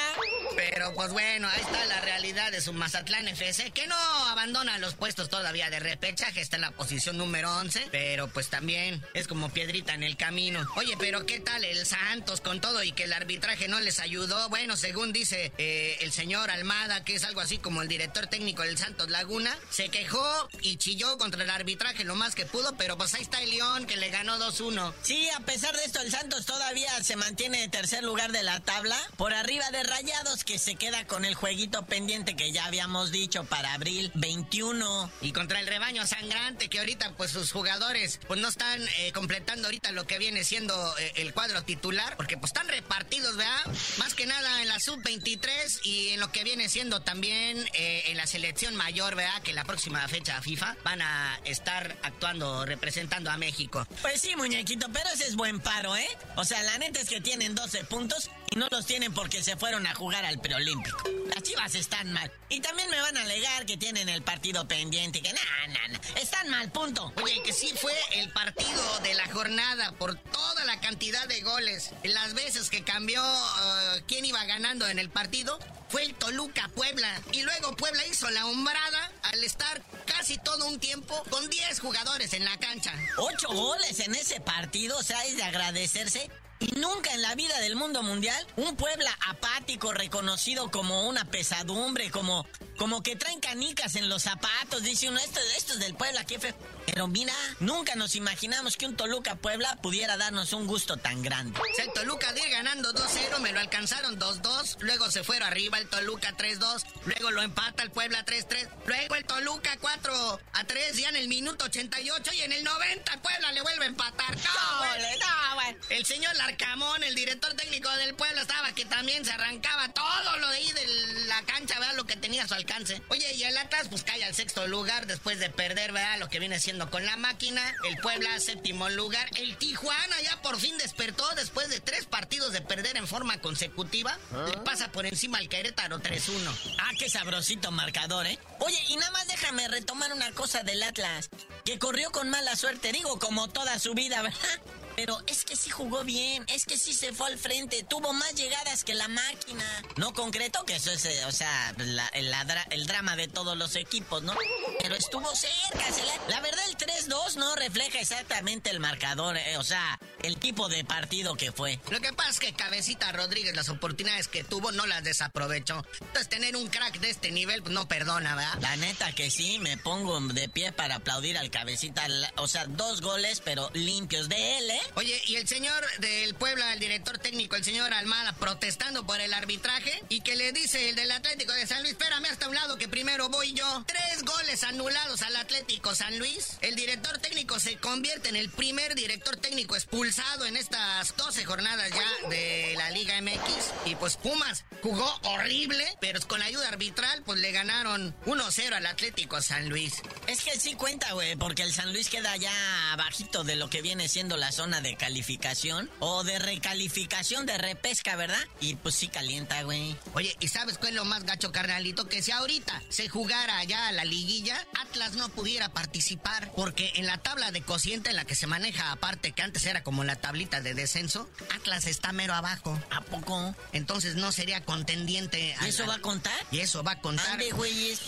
Pero 0.55 0.93
pues 0.93 1.11
bueno, 1.11 1.47
ahí 1.49 1.61
está 1.61 1.85
la 1.85 1.99
realidad 2.01 2.51
de 2.51 2.61
su 2.61 2.73
Mazatlán 2.73 3.27
FC, 3.27 3.71
que 3.71 3.87
no 3.87 3.95
abandona 3.95 4.77
los 4.77 4.95
puestos 4.95 5.29
todavía 5.29 5.69
de 5.69 5.79
repechaje, 5.79 6.41
está 6.41 6.55
en 6.55 6.61
la 6.61 6.71
posición 6.71 7.17
número 7.17 7.53
11, 7.57 7.89
pero 7.91 8.27
pues 8.29 8.49
también 8.49 9.03
es 9.13 9.27
como 9.27 9.49
piedrita 9.49 9.93
en 9.93 10.03
el 10.03 10.15
camino. 10.15 10.65
Oye, 10.75 10.95
pero 10.97 11.25
¿qué 11.25 11.39
tal 11.39 11.63
el 11.65 11.85
Santos 11.85 12.41
con 12.41 12.61
todo 12.61 12.83
y 12.83 12.93
que 12.93 13.03
el 13.03 13.13
arbitraje 13.13 13.67
no 13.67 13.79
les 13.79 13.99
ayudó? 13.99 14.47
Bueno, 14.49 14.77
según 14.77 15.11
dice 15.11 15.51
eh, 15.57 15.97
el 15.99 16.11
señor 16.11 16.49
Almada, 16.51 17.03
que 17.03 17.15
es 17.15 17.23
algo 17.23 17.41
así 17.41 17.57
como 17.57 17.81
el 17.81 17.88
director 17.89 18.27
técnico 18.27 18.61
del 18.61 18.77
Santos 18.77 19.09
Laguna, 19.09 19.53
se 19.69 19.89
quejó 19.89 20.47
y 20.61 20.77
chilló 20.77 21.17
contra 21.17 21.43
el 21.43 21.49
arbitraje 21.49 22.05
lo 22.05 22.15
más 22.15 22.35
que 22.35 22.45
pudo, 22.45 22.77
pero 22.77 22.97
pues 22.97 23.13
ahí 23.15 23.23
está 23.23 23.41
el 23.41 23.49
León 23.49 23.85
que 23.85 23.97
le 23.97 24.09
ganó 24.09 24.37
2-1. 24.37 24.93
Sí, 25.01 25.29
a 25.35 25.41
pesar 25.41 25.75
de 25.75 25.83
esto, 25.83 25.99
el 25.99 26.11
Santos 26.11 26.45
todavía 26.45 27.03
se 27.03 27.17
mantiene 27.17 27.63
en 27.63 27.71
tercer 27.71 28.03
lugar 28.03 28.31
de 28.31 28.43
la 28.43 28.59
tabla, 28.61 28.97
por 29.17 29.33
arriba 29.33 29.69
de 29.71 29.83
Rayados, 29.83 30.43
que 30.45 30.57
se 30.57 30.75
queda 30.75 31.05
con 31.05 31.25
el 31.25 31.35
jueguito 31.35 31.85
pendiente 31.85 32.35
que 32.35 32.51
ya 32.51 32.65
habíamos 32.65 33.11
dicho 33.11 33.43
para 33.43 33.73
abril 33.73 34.11
21. 34.15 35.11
Y 35.21 35.33
contra 35.33 35.59
el 35.59 35.67
rebaño 35.67 36.05
sangrante, 36.05 36.69
que 36.69 36.79
ahorita 36.79 37.13
pues 37.17 37.31
sus 37.31 37.51
jugadores 37.51 38.19
pues 38.27 38.39
no 38.39 38.47
están 38.47 38.81
eh, 38.99 39.11
completando 39.13 39.67
ahorita 39.67 39.91
lo 39.91 40.05
que 40.05 40.19
viene 40.19 40.43
siendo 40.43 40.97
eh, 40.99 41.13
el 41.15 41.33
cuadro 41.33 41.63
titular, 41.63 42.15
porque 42.17 42.37
pues 42.37 42.51
están 42.51 42.67
repartidos, 42.67 43.35
¿verdad? 43.35 43.65
Más 43.97 44.13
que 44.13 44.25
nada 44.25 44.61
en 44.61 44.67
la 44.67 44.79
sub-23 44.79 45.79
y 45.83 46.09
en 46.09 46.19
lo 46.19 46.31
que 46.31 46.43
viene 46.43 46.69
siendo 46.69 47.01
también 47.01 47.67
eh, 47.81 48.11
en 48.11 48.17
la 48.17 48.27
selección 48.27 48.75
mayor, 48.75 49.15
¿verdad? 49.15 49.41
Que 49.41 49.53
la 49.53 49.63
próxima 49.63 50.05
fecha 50.09 50.41
FIFA 50.41 50.75
van 50.83 51.01
a 51.01 51.39
estar 51.45 51.95
actuando, 52.03 52.65
representando 52.65 53.31
a 53.31 53.37
México. 53.37 53.87
Pues 54.01 54.19
sí, 54.19 54.35
muñequito, 54.35 54.87
pero 54.91 55.07
ese 55.13 55.23
es 55.23 55.37
buen 55.37 55.61
paro, 55.61 55.95
¿eh? 55.95 56.09
O 56.35 56.43
sea, 56.43 56.61
la 56.63 56.77
neta 56.77 56.99
es 56.99 57.07
que 57.07 57.21
tienen 57.21 57.55
12 57.55 57.85
puntos 57.85 58.31
y 58.51 58.55
no 58.55 58.67
los 58.71 58.85
tienen 58.85 59.13
porque 59.13 59.43
se 59.43 59.57
fueron 59.57 59.85
a 59.85 59.93
jugar 59.93 60.25
al 60.25 60.39
preolímpico. 60.39 61.03
Las 61.33 61.43
chivas 61.43 61.75
están 61.75 62.11
mal. 62.11 62.31
Y 62.49 62.59
también 62.61 62.89
me 62.89 62.99
van 62.99 63.15
a 63.17 63.21
alegar 63.21 63.65
que 63.65 63.77
tienen 63.77 64.09
el 64.09 64.21
partido 64.21 64.67
pendiente, 64.67 65.21
que 65.21 65.31
nada, 65.33 65.67
nada, 65.67 66.01
están 66.15 66.49
mal, 66.49 66.71
punto. 66.71 67.13
Oye, 67.23 67.41
que 67.43 67.53
sí 67.53 67.71
fue 67.79 67.93
el 68.13 68.29
partido 68.31 68.99
de 69.03 69.13
la 69.13 69.27
jornada 69.31 69.91
por 69.93 70.15
toda 70.15 70.65
la 70.65 70.79
cantidad 70.79 71.27
de 71.27 71.41
goles. 71.41 71.91
Las 72.03 72.33
veces 72.33 72.69
que 72.69 72.83
cambió 72.83 73.21
uh, 73.23 74.01
quién 74.07 74.25
iba 74.25 74.43
ganando 74.45 74.87
en 74.87 74.99
el 74.99 75.09
partido, 75.09 75.59
fue 75.89 76.03
el 76.03 76.15
Toluca 76.15 76.69
Puebla. 76.75 77.21
Y 77.31 77.43
luego 77.43 77.75
Puebla 77.75 78.05
hizo 78.07 78.29
la 78.29 78.45
hombrada 78.45 79.11
al 79.23 79.43
estar 79.43 79.81
casi 80.05 80.37
todo 80.37 80.67
un 80.67 80.79
tiempo 80.79 81.23
con 81.29 81.49
10 81.49 81.79
jugadores 81.79 82.33
en 82.33 82.45
la 82.45 82.57
cancha. 82.57 82.93
Ocho 83.17 83.49
goles 83.49 83.99
en 83.99 84.15
ese 84.15 84.39
partido, 84.39 84.97
o 84.97 85.03
sea, 85.03 85.23
es 85.25 85.37
de 85.37 85.43
agradecerse. 85.43 86.29
Y 86.59 86.77
nunca 86.77 87.13
en 87.13 87.21
la 87.21 87.35
vida 87.35 87.57
del 87.59 87.75
mundo 87.75 88.03
mundial, 88.03 88.45
un 88.57 88.75
Puebla 88.75 89.17
apático, 89.27 89.93
reconocido 89.93 90.69
como 90.69 91.07
una 91.07 91.23
pesadumbre, 91.25 92.11
como, 92.11 92.45
como 92.77 93.01
que 93.01 93.15
traen 93.15 93.39
canicas 93.39 93.95
en 93.95 94.09
los 94.09 94.23
zapatos, 94.23 94.83
dice 94.83 95.07
uno, 95.07 95.19
esto, 95.19 95.39
esto 95.55 95.73
es 95.73 95.79
del 95.79 95.95
Puebla, 95.95 96.25
qué 96.25 96.37
feo. 96.37 96.53
Pero 96.85 97.07
mira, 97.07 97.33
nunca 97.59 97.95
nos 97.95 98.15
imaginamos 98.15 98.75
que 98.75 98.85
un 98.85 98.97
Toluca 98.97 99.35
Puebla 99.35 99.77
pudiera 99.81 100.17
darnos 100.17 100.51
un 100.53 100.67
gusto 100.67 100.97
tan 100.97 101.21
grande. 101.21 101.59
O 101.59 101.75
sea, 101.75 101.85
el 101.85 101.93
Toluca 101.93 102.33
de 102.33 102.41
ir 102.41 102.49
ganando 102.49 102.93
2-0, 102.93 103.39
me 103.39 103.53
lo 103.53 103.59
alcanzaron 103.59 104.19
2-2, 104.19 104.77
luego 104.79 105.09
se 105.11 105.23
fueron 105.23 105.47
arriba 105.47 105.77
el 105.77 105.87
Toluca 105.87 106.35
3-2, 106.35 106.83
luego 107.05 107.31
lo 107.31 107.41
empata 107.41 107.83
el 107.83 107.91
Puebla 107.91 108.25
3-3, 108.25 108.67
luego 108.85 109.15
el 109.15 109.23
Toluca 109.25 109.77
4-3 109.79 110.91
ya 110.93 111.09
en 111.09 111.15
el 111.15 111.29
minuto 111.29 111.65
88 111.65 112.33
y 112.33 112.41
en 112.41 112.51
el 112.51 112.63
90 112.63 113.13
el 113.13 113.19
Puebla 113.21 113.51
le 113.53 113.61
vuelve 113.61 113.85
a 113.85 113.87
empatar. 113.87 114.35
¡No, 114.35 114.43
no, 114.43 115.55
güey. 115.55 115.77
El 115.89 116.05
señor 116.05 116.35
Larcamón, 116.49 117.03
el 117.03 117.13
director 117.13 117.53
técnico 117.53 117.91
del 117.97 118.15
Puebla, 118.15 118.41
estaba 118.41 118.73
que 118.73 118.83
también 118.85 119.23
se 119.23 119.31
arrancaba 119.31 119.87
todo 119.89 120.37
lo 120.39 120.49
de 120.49 120.57
ahí 120.57 120.71
de 120.71 120.87
la 121.27 121.43
cancha, 121.43 121.77
¿verdad? 121.77 121.95
Lo 121.95 122.05
que 122.07 122.15
tenía 122.15 122.43
a 122.43 122.47
su 122.47 122.55
alcance. 122.55 123.03
Oye, 123.09 123.31
y 123.35 123.43
el 123.43 123.55
Atlas 123.55 123.87
pues 123.87 124.03
cae 124.03 124.23
al 124.23 124.33
sexto 124.33 124.65
lugar 124.65 125.05
después 125.05 125.37
de 125.37 125.51
perder, 125.51 125.91
¿verdad? 125.91 126.17
Lo 126.17 126.27
que 126.27 126.39
viene 126.39 126.59
siendo 126.59 126.89
con 126.89 127.05
la 127.05 127.17
máquina. 127.17 127.61
El 127.87 127.97
Puebla, 127.97 128.39
séptimo 128.39 128.89
lugar. 128.89 129.29
El 129.35 129.57
Tijuana 129.57 130.19
ya 130.23 130.41
por 130.41 130.59
fin 130.59 130.75
despertó 130.79 131.29
después 131.35 131.69
de 131.69 131.81
tres 131.81 132.07
partidos 132.07 132.51
de 132.51 132.61
perder 132.61 132.97
en 132.97 133.07
forma 133.07 133.39
consecutiva. 133.41 134.17
Le 134.47 134.57
pasa 134.63 134.91
por 134.91 135.05
encima 135.05 135.37
al 135.37 135.49
Querétaro 135.49 135.99
3-1. 135.99 136.75
Ah, 136.79 136.89
qué 136.97 137.11
sabrosito 137.11 137.69
marcador, 137.69 138.25
¿eh? 138.25 138.39
Oye, 138.57 138.83
y 138.87 138.95
nada 138.95 139.11
más 139.11 139.27
déjame 139.27 139.67
retomar 139.67 140.11
una 140.13 140.31
cosa 140.31 140.63
del 140.63 140.81
Atlas. 140.81 141.29
Que 141.63 141.77
corrió 141.77 142.09
con 142.11 142.31
mala 142.31 142.55
suerte, 142.55 142.91
digo, 142.91 143.19
como 143.19 143.49
toda 143.49 143.77
su 143.77 143.93
vida, 143.93 144.23
¿verdad? 144.23 144.61
Pero 144.99 145.17
es 145.27 145.45
que 145.45 145.55
sí 145.55 145.69
jugó 145.69 146.03
bien, 146.03 146.43
es 146.49 146.65
que 146.65 146.75
sí 146.77 146.93
se 146.93 147.13
fue 147.13 147.27
al 147.27 147.37
frente, 147.39 147.83
tuvo 147.83 148.11
más 148.11 148.35
llegadas 148.35 148.83
que 148.83 148.93
la 148.95 149.07
máquina. 149.07 149.63
No 149.95 150.13
concreto, 150.13 150.65
que 150.65 150.75
eso 150.75 150.91
es, 150.91 151.05
eh, 151.05 151.23
o 151.23 151.31
sea, 151.31 151.73
la- 151.77 152.09
el, 152.09 152.29
el 152.71 152.85
drama 152.85 153.15
de 153.15 153.29
todos 153.29 153.55
los 153.55 153.77
equipos, 153.77 154.23
¿no? 154.23 154.33
Pero 154.79 154.95
estuvo 154.95 155.33
cerca. 155.35 155.91
se 155.91 156.05
la, 156.05 156.13
la 156.29 156.41
verdad, 156.41 156.63
el 156.69 156.77
3-2 156.77 157.35
no 157.35 157.55
refleja 157.55 157.99
exactamente 157.99 158.69
el 158.69 158.79
marcador, 158.79 159.37
eh, 159.37 159.57
o 159.57 159.63
sea, 159.63 159.99
el 160.23 160.37
tipo 160.37 160.69
de 160.69 160.83
partido 160.83 161.35
que 161.35 161.51
fue. 161.51 161.79
Lo 161.89 161.99
que 161.99 162.13
pasa 162.13 162.29
es 162.31 162.39
que 162.39 162.53
Cabecita 162.53 163.11
Rodríguez 163.11 163.55
las 163.55 163.69
oportunidades 163.69 164.27
que 164.27 164.43
tuvo 164.43 164.71
no 164.71 164.85
las 164.85 165.03
desaprovechó. 165.03 165.85
Entonces 165.99 166.29
tener 166.29 166.55
un 166.55 166.67
crack 166.67 166.99
de 166.99 167.09
este 167.09 167.31
nivel 167.31 167.61
pues 167.61 167.73
no 167.73 167.87
perdona, 167.87 168.35
¿verdad? 168.35 168.57
La 168.61 168.75
neta 168.77 169.11
que 169.13 169.29
sí, 169.29 169.59
me 169.59 169.77
pongo 169.77 170.19
de 170.19 170.49
pie 170.49 170.71
para 170.71 170.95
aplaudir 170.95 171.37
al 171.37 171.49
cabecita. 171.49 172.07
O 172.37 172.47
sea, 172.47 172.65
dos 172.65 173.01
goles, 173.01 173.41
pero 173.43 173.69
limpios 173.73 174.29
de 174.29 174.57
él, 174.57 174.69
¿eh? 174.71 174.81
Oye, 174.95 175.21
y 175.27 175.35
el 175.35 175.47
señor 175.47 175.83
del 175.99 176.33
Puebla, 176.35 176.73
el 176.73 176.79
director 176.79 177.17
técnico, 177.17 177.55
el 177.55 177.63
señor 177.63 177.93
Almada, 177.93 178.33
protestando 178.33 179.05
por 179.05 179.19
el 179.19 179.33
arbitraje 179.33 180.03
y 180.09 180.21
que 180.21 180.35
le 180.35 180.51
dice 180.51 180.89
el 180.89 180.95
del 180.95 181.11
Atlético 181.11 181.53
de 181.53 181.67
San 181.67 181.81
Luis, 181.81 181.93
espérame 181.93 182.25
hasta 182.25 182.47
un 182.47 182.55
lado 182.55 182.77
que 182.77 182.87
primero 182.87 183.29
voy 183.29 183.53
yo. 183.53 183.83
Tres 183.87 184.23
goles 184.23 184.63
anulados 184.69 185.23
al 185.23 185.35
Atlético 185.35 185.95
San 185.95 186.19
Luis. 186.19 186.57
El 186.61 186.75
director 186.75 187.17
técnico 187.17 187.59
se 187.59 187.77
convierte 187.77 188.29
en 188.29 188.35
el 188.35 188.49
primer 188.49 188.93
director 188.93 189.35
técnico 189.35 189.75
expulsado 189.75 190.45
en 190.45 190.55
estas 190.55 191.15
12 191.17 191.43
jornadas 191.43 191.89
ya 191.89 192.29
de 192.29 192.75
la 192.77 192.91
Liga 192.91 193.19
MX. 193.19 193.87
Y 193.87 193.95
pues 193.95 194.17
Pumas 194.17 194.65
jugó 194.83 195.11
horrible, 195.23 195.85
pero 195.99 196.19
con 196.27 196.43
ayuda 196.43 196.67
arbitral 196.67 197.23
pues 197.23 197.39
le 197.39 197.51
ganaron 197.51 198.15
1-0 198.25 198.73
al 198.73 198.85
Atlético 198.85 199.41
San 199.41 199.69
Luis. 199.69 200.03
Es 200.27 200.43
que 200.43 200.59
sí 200.59 200.75
cuenta, 200.75 201.13
güey, 201.13 201.35
porque 201.35 201.63
el 201.63 201.73
San 201.73 201.91
Luis 201.91 202.07
queda 202.09 202.37
ya 202.37 202.51
bajito 202.95 203.43
de 203.43 203.55
lo 203.55 203.71
que 203.71 203.81
viene 203.81 204.07
siendo 204.07 204.37
la 204.37 204.51
zona 204.51 204.81
de 204.81 204.95
calificación 204.95 205.89
o 205.99 206.23
de 206.23 206.37
recalificación 206.37 207.47
de 207.47 207.57
repesca, 207.57 208.15
¿verdad? 208.15 208.45
Y 208.61 208.75
pues 208.75 208.93
sí 208.93 209.07
calienta, 209.07 209.63
güey. 209.63 209.95
Oye, 210.13 210.35
¿y 210.39 210.47
sabes 210.47 210.77
cuál 210.77 210.89
es 210.89 210.95
lo 210.95 211.05
más 211.05 211.23
gacho, 211.23 211.51
carnalito? 211.51 212.07
Que 212.07 212.21
si 212.21 212.31
ahorita 212.31 212.83
se 212.89 213.09
jugara 213.09 213.63
ya 213.63 213.91
la 213.93 214.05
liguilla, 214.05 214.58
Atlas 214.79 215.13
no 215.13 215.29
pudiera 215.29 215.69
participar. 215.69 216.51
Porque 216.55 216.91
en 216.95 217.05
la 217.05 217.17
tabla 217.17 217.51
de 217.51 217.61
cociente 217.61 218.09
en 218.09 218.15
la 218.15 218.25
que 218.25 218.35
se 218.35 218.47
maneja 218.47 218.91
aparte, 218.91 219.31
que 219.31 219.41
antes 219.41 219.65
era 219.65 219.83
como 219.83 220.03
la 220.03 220.15
tablita 220.15 220.61
de 220.61 220.73
descenso, 220.73 221.29
Atlas 221.55 221.87
está 221.87 222.11
mero 222.11 222.33
abajo. 222.33 222.79
¿A 222.91 223.01
poco? 223.01 223.55
Entonces 223.73 224.15
no 224.15 224.31
sería 224.31 224.63
contendiente. 224.63 225.55
¿Y 225.61 225.69
eso 225.69 225.85
va 225.85 225.95
a 225.95 225.99
contar? 225.99 226.33
Y 226.51 226.59
eso 226.59 226.83
va 226.83 226.93
a 226.93 227.01
contar. 227.01 227.25
Ande, 227.29 227.53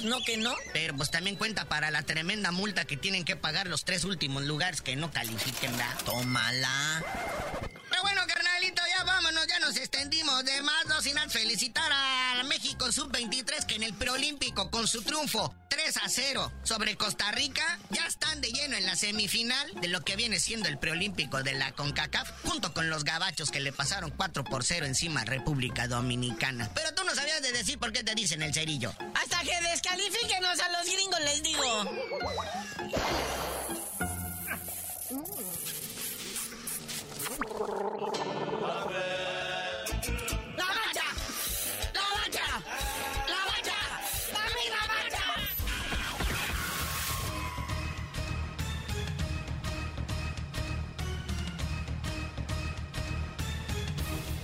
no 0.03 0.21
que 0.23 0.37
no. 0.37 0.55
Pero 0.73 0.95
pues 0.95 1.11
también 1.11 1.35
cuenta 1.35 1.65
para 1.65 1.91
la 1.91 2.03
tremenda 2.03 2.51
multa 2.51 2.85
que 2.85 2.97
tienen 2.97 3.25
que 3.25 3.35
pagar 3.35 3.67
los 3.67 3.85
tres 3.85 4.03
últimos 4.03 4.43
lugares 4.43 4.81
que 4.81 4.95
no 4.95 5.11
califiquen, 5.11 5.71
¿verdad? 5.77 5.97
Tómala. 6.05 7.03
Extendimos. 9.91 10.45
de 10.45 10.61
más, 10.61 10.85
no 10.87 11.01
sin 11.01 11.17
felicitar 11.29 11.91
a 11.91 12.41
México 12.45 12.91
Sub-23 12.91 13.65
que 13.65 13.75
en 13.75 13.83
el 13.83 13.93
preolímpico 13.93 14.71
con 14.71 14.87
su 14.87 15.03
triunfo 15.03 15.53
3 15.67 15.97
a 15.97 16.09
0 16.09 16.51
sobre 16.63 16.95
Costa 16.95 17.31
Rica 17.31 17.79
ya 17.89 18.07
están 18.07 18.41
de 18.41 18.51
lleno 18.51 18.77
en 18.77 18.85
la 18.85 18.95
semifinal 18.95 19.71
de 19.81 19.89
lo 19.89 20.01
que 20.01 20.15
viene 20.15 20.39
siendo 20.39 20.69
el 20.69 20.79
preolímpico 20.79 21.43
de 21.43 21.53
la 21.53 21.73
CONCACAF 21.73 22.29
junto 22.43 22.73
con 22.73 22.89
los 22.89 23.03
gabachos 23.03 23.51
que 23.51 23.59
le 23.59 23.73
pasaron 23.73 24.11
4 24.11 24.45
por 24.45 24.63
0 24.63 24.85
encima 24.85 25.21
a 25.21 25.25
República 25.25 25.87
Dominicana. 25.87 26.71
Pero 26.73 26.93
tú 26.95 27.03
no 27.03 27.13
sabías 27.13 27.41
de 27.41 27.51
decir 27.51 27.77
por 27.77 27.91
qué 27.91 28.03
te 28.03 28.15
dicen 28.15 28.41
el 28.41 28.53
cerillo. 28.53 28.93
Hasta 29.13 29.41
que 29.41 29.61
descalifíquenos 29.69 30.59
a 30.59 30.69
los 30.69 30.85
gringos 30.85 31.19
les 31.19 31.43
digo. 31.43 31.91